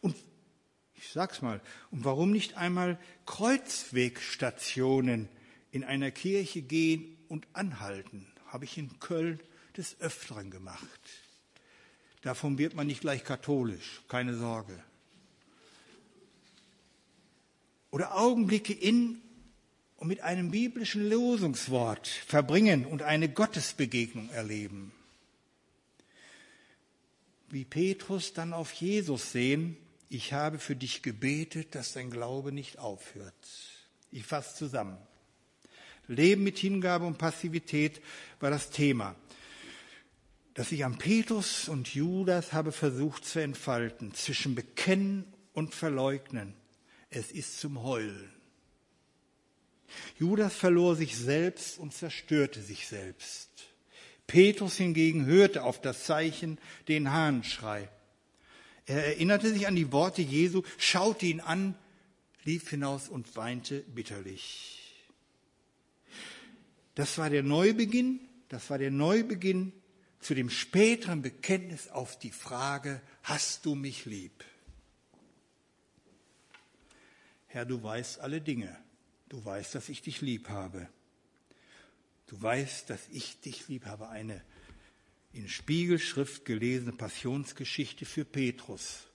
Und 0.00 0.16
ich 0.94 1.10
sag's 1.10 1.42
mal, 1.42 1.60
und 1.90 2.04
warum 2.04 2.32
nicht 2.32 2.56
einmal 2.56 2.98
Kreuzwegstationen 3.26 5.28
in 5.70 5.84
einer 5.84 6.10
Kirche 6.10 6.62
gehen 6.62 7.16
und 7.28 7.46
anhalten? 7.52 8.26
Habe 8.46 8.64
ich 8.64 8.76
in 8.76 8.98
Köln 8.98 9.38
des 9.76 10.00
Öfteren 10.00 10.50
gemacht. 10.50 11.19
Davon 12.22 12.58
wird 12.58 12.74
man 12.74 12.86
nicht 12.86 13.00
gleich 13.00 13.24
katholisch, 13.24 14.02
keine 14.08 14.34
Sorge. 14.34 14.78
Oder 17.90 18.16
Augenblicke 18.16 18.72
in 18.72 19.20
und 19.96 20.08
mit 20.08 20.20
einem 20.20 20.50
biblischen 20.50 21.08
Losungswort 21.08 22.06
verbringen 22.06 22.86
und 22.86 23.02
eine 23.02 23.28
Gottesbegegnung 23.28 24.30
erleben. 24.30 24.92
Wie 27.48 27.64
Petrus 27.64 28.32
dann 28.32 28.52
auf 28.52 28.72
Jesus 28.72 29.32
sehen, 29.32 29.76
ich 30.08 30.32
habe 30.32 30.58
für 30.58 30.76
dich 30.76 31.02
gebetet, 31.02 31.74
dass 31.74 31.94
dein 31.94 32.10
Glaube 32.10 32.52
nicht 32.52 32.78
aufhört. 32.78 33.34
Ich 34.12 34.24
fasse 34.24 34.56
zusammen. 34.56 34.98
Leben 36.06 36.44
mit 36.44 36.58
Hingabe 36.58 37.06
und 37.06 37.18
Passivität 37.18 38.00
war 38.40 38.50
das 38.50 38.70
Thema 38.70 39.16
das 40.60 40.72
ich 40.72 40.84
an 40.84 40.98
Petrus 40.98 41.70
und 41.70 41.94
Judas 41.94 42.52
habe 42.52 42.70
versucht 42.70 43.24
zu 43.24 43.38
entfalten, 43.38 44.12
zwischen 44.12 44.54
Bekennen 44.54 45.24
und 45.54 45.74
Verleugnen. 45.74 46.52
Es 47.08 47.32
ist 47.32 47.58
zum 47.60 47.82
Heulen. 47.82 48.30
Judas 50.18 50.54
verlor 50.54 50.96
sich 50.96 51.16
selbst 51.16 51.78
und 51.78 51.94
zerstörte 51.94 52.60
sich 52.60 52.88
selbst. 52.88 53.48
Petrus 54.26 54.76
hingegen 54.76 55.24
hörte 55.24 55.62
auf 55.62 55.80
das 55.80 56.04
Zeichen, 56.04 56.58
den 56.88 57.10
Hahnschrei. 57.10 57.88
Er 58.84 59.02
erinnerte 59.06 59.54
sich 59.54 59.66
an 59.66 59.76
die 59.76 59.92
Worte 59.92 60.20
Jesu, 60.20 60.60
schaute 60.76 61.24
ihn 61.24 61.40
an, 61.40 61.74
lief 62.44 62.68
hinaus 62.68 63.08
und 63.08 63.34
weinte 63.34 63.80
bitterlich. 63.94 64.94
Das 66.96 67.16
war 67.16 67.30
der 67.30 67.44
Neubeginn, 67.44 68.20
das 68.50 68.68
war 68.68 68.76
der 68.76 68.90
Neubeginn 68.90 69.72
zu 70.20 70.34
dem 70.34 70.50
späteren 70.50 71.22
Bekenntnis 71.22 71.88
auf 71.88 72.18
die 72.18 72.30
Frage, 72.30 73.00
hast 73.22 73.64
du 73.64 73.74
mich 73.74 74.04
lieb? 74.04 74.44
Herr, 77.48 77.64
du 77.64 77.82
weißt 77.82 78.20
alle 78.20 78.40
Dinge. 78.40 78.76
du 79.28 79.44
weißt, 79.44 79.74
dass 79.74 79.88
ich 79.88 80.02
dich 80.02 80.20
lieb 80.20 80.48
habe. 80.48 80.88
Du 82.26 82.40
weißt, 82.40 82.90
dass 82.90 83.00
ich 83.10 83.40
dich 83.40 83.68
lieb 83.68 83.86
habe. 83.86 84.08
Eine 84.08 84.42
in 85.32 85.48
Spiegelschrift 85.48 86.44
gelesene 86.44 86.92
Passionsgeschichte 86.92 88.04
für 88.04 88.24
Petrus. 88.24 89.06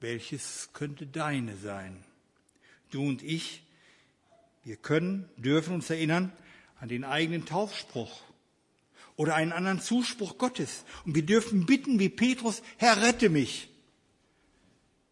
Welches 0.00 0.70
könnte 0.72 1.06
deine 1.06 1.56
sein? 1.56 2.02
Du 2.90 3.06
und 3.06 3.22
ich, 3.22 3.62
wir 4.64 4.76
können, 4.76 5.28
dürfen 5.36 5.74
uns 5.74 5.90
erinnern 5.90 6.32
an 6.80 6.88
den 6.88 7.04
eigenen 7.04 7.46
Taufspruch 7.46 8.22
oder 9.22 9.36
einen 9.36 9.52
anderen 9.52 9.80
Zuspruch 9.80 10.36
Gottes. 10.36 10.84
Und 11.06 11.14
wir 11.14 11.22
dürfen 11.22 11.64
bitten 11.64 12.00
wie 12.00 12.08
Petrus, 12.08 12.60
Herr, 12.76 13.00
rette 13.00 13.28
mich. 13.28 13.68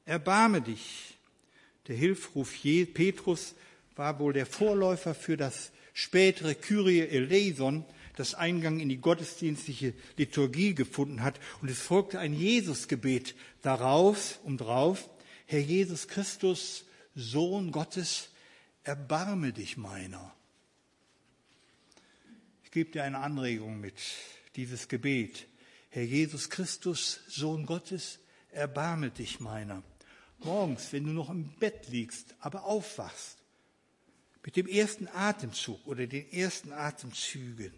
Erbarme 0.04 0.60
dich. 0.60 1.16
Der 1.86 1.94
Hilfruf 1.94 2.52
Petrus 2.92 3.54
war 3.94 4.18
wohl 4.18 4.32
der 4.32 4.46
Vorläufer 4.46 5.14
für 5.14 5.36
das 5.36 5.70
spätere 5.92 6.56
Kyrie 6.56 7.02
eleison, 7.02 7.84
das 8.16 8.34
Eingang 8.34 8.80
in 8.80 8.88
die 8.88 9.00
gottesdienstliche 9.00 9.94
Liturgie 10.16 10.74
gefunden 10.74 11.22
hat. 11.22 11.38
Und 11.62 11.70
es 11.70 11.78
folgte 11.78 12.18
ein 12.18 12.34
Jesusgebet 12.34 13.36
darauf, 13.62 14.40
um 14.42 14.56
drauf, 14.56 15.08
Herr 15.46 15.60
Jesus 15.60 16.08
Christus, 16.08 16.84
Sohn 17.14 17.70
Gottes, 17.70 18.30
erbarme 18.82 19.52
dich 19.52 19.76
meiner. 19.76 20.34
Ich 22.70 22.74
gebe 22.74 22.92
dir 22.92 23.02
eine 23.02 23.18
Anregung 23.18 23.80
mit, 23.80 23.96
dieses 24.54 24.86
Gebet. 24.86 25.48
Herr 25.88 26.04
Jesus 26.04 26.50
Christus, 26.50 27.18
Sohn 27.26 27.66
Gottes, 27.66 28.20
erbarme 28.52 29.10
dich 29.10 29.40
meiner. 29.40 29.82
Morgens, 30.38 30.92
wenn 30.92 31.04
du 31.04 31.10
noch 31.10 31.30
im 31.30 31.48
Bett 31.58 31.88
liegst, 31.88 32.32
aber 32.38 32.62
aufwachst, 32.62 33.38
mit 34.44 34.54
dem 34.54 34.68
ersten 34.68 35.08
Atemzug 35.08 35.84
oder 35.84 36.06
den 36.06 36.30
ersten 36.30 36.72
Atemzügen, 36.72 37.72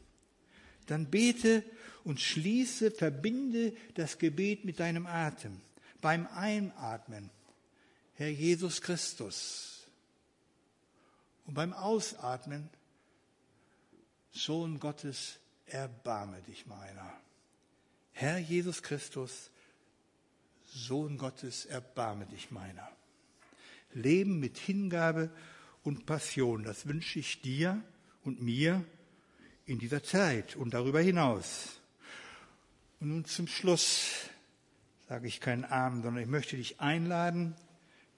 dann 0.84 1.11
bete 1.11 1.64
und 2.05 2.20
schließe, 2.20 2.90
verbinde 2.90 3.74
das 3.95 4.18
Gebet 4.18 4.66
mit 4.66 4.78
deinem 4.78 5.07
Atem. 5.07 5.62
Beim 6.03 6.26
Einatmen, 6.26 7.30
Herr 8.12 8.28
Jesus 8.28 8.82
Christus. 8.82 9.86
Und 11.47 11.55
beim 11.55 11.72
Ausatmen, 11.72 12.68
Sohn 14.33 14.80
Gottes, 14.80 15.39
erbarme 15.66 16.41
dich 16.43 16.66
meiner. 16.66 17.12
Herr 18.12 18.39
Jesus 18.39 18.83
Christus, 18.83 19.51
Sohn 20.66 21.18
Gottes, 21.18 21.66
erbarme 21.66 22.26
dich 22.26 22.51
meiner. 22.51 22.89
Leben 23.93 24.41
mit 24.41 24.57
Hingabe 24.57 25.30
und 25.83 26.07
Passion, 26.07 26.64
das 26.64 26.87
wünsche 26.87 27.18
ich 27.18 27.43
dir 27.43 27.83
und 28.24 28.41
mir 28.41 28.85
in 29.66 29.78
dieser 29.78 30.03
Zeit 30.03 30.57
und 30.57 30.72
darüber 30.72 31.01
hinaus. 31.01 31.80
Und 33.01 33.09
nun 33.09 33.24
zum 33.26 33.47
Schluss 33.47 34.30
sage 35.09 35.26
ich 35.26 35.41
keinen 35.41 35.66
Amen, 35.66 36.03
sondern 36.03 36.22
ich 36.22 36.28
möchte 36.28 36.57
dich 36.57 36.80
einladen, 36.80 37.55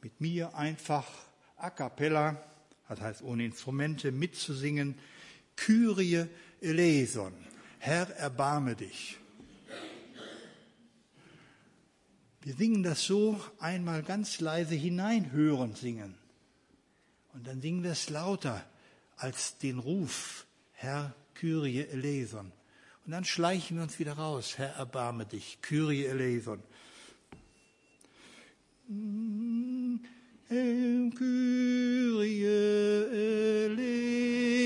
mit 0.01 0.21
mir 0.21 0.55
einfach 0.55 1.07
a 1.57 1.71
cappella, 1.71 2.41
das 2.89 3.01
heißt 3.01 3.23
ohne 3.23 3.45
Instrumente, 3.45 4.13
mitzusingen, 4.13 4.97
Kyrie 5.57 6.27
eleison, 6.61 7.33
Herr, 7.79 8.11
erbarme 8.17 8.75
dich. 8.75 9.19
Wir 12.43 12.55
singen 12.55 12.83
das 12.83 13.05
so 13.05 13.41
einmal 13.59 14.03
ganz 14.03 14.41
leise 14.41 14.75
hineinhören 14.75 15.75
singen. 15.75 16.15
Und 17.33 17.47
dann 17.47 17.63
singen 17.63 17.83
wir 17.83 17.93
es 17.93 18.11
lauter 18.11 18.65
als 19.17 19.57
den 19.59 19.79
Ruf, 19.79 20.47
Herr, 20.73 21.15
Kyrie 21.35 21.87
eleison. 21.87 22.53
Und 23.07 23.13
dann 23.13 23.25
schleichen 23.25 23.79
wir 23.79 23.85
uns 23.85 23.99
wieder 23.99 24.15
raus. 24.15 24.59
Herr, 24.59 24.75
erbarme 24.77 25.27
dich. 25.27 25.59
Kyrie 25.63 26.05
eleison. 26.05 26.63
Kyrie 31.17 32.45
eleison. 32.45 34.64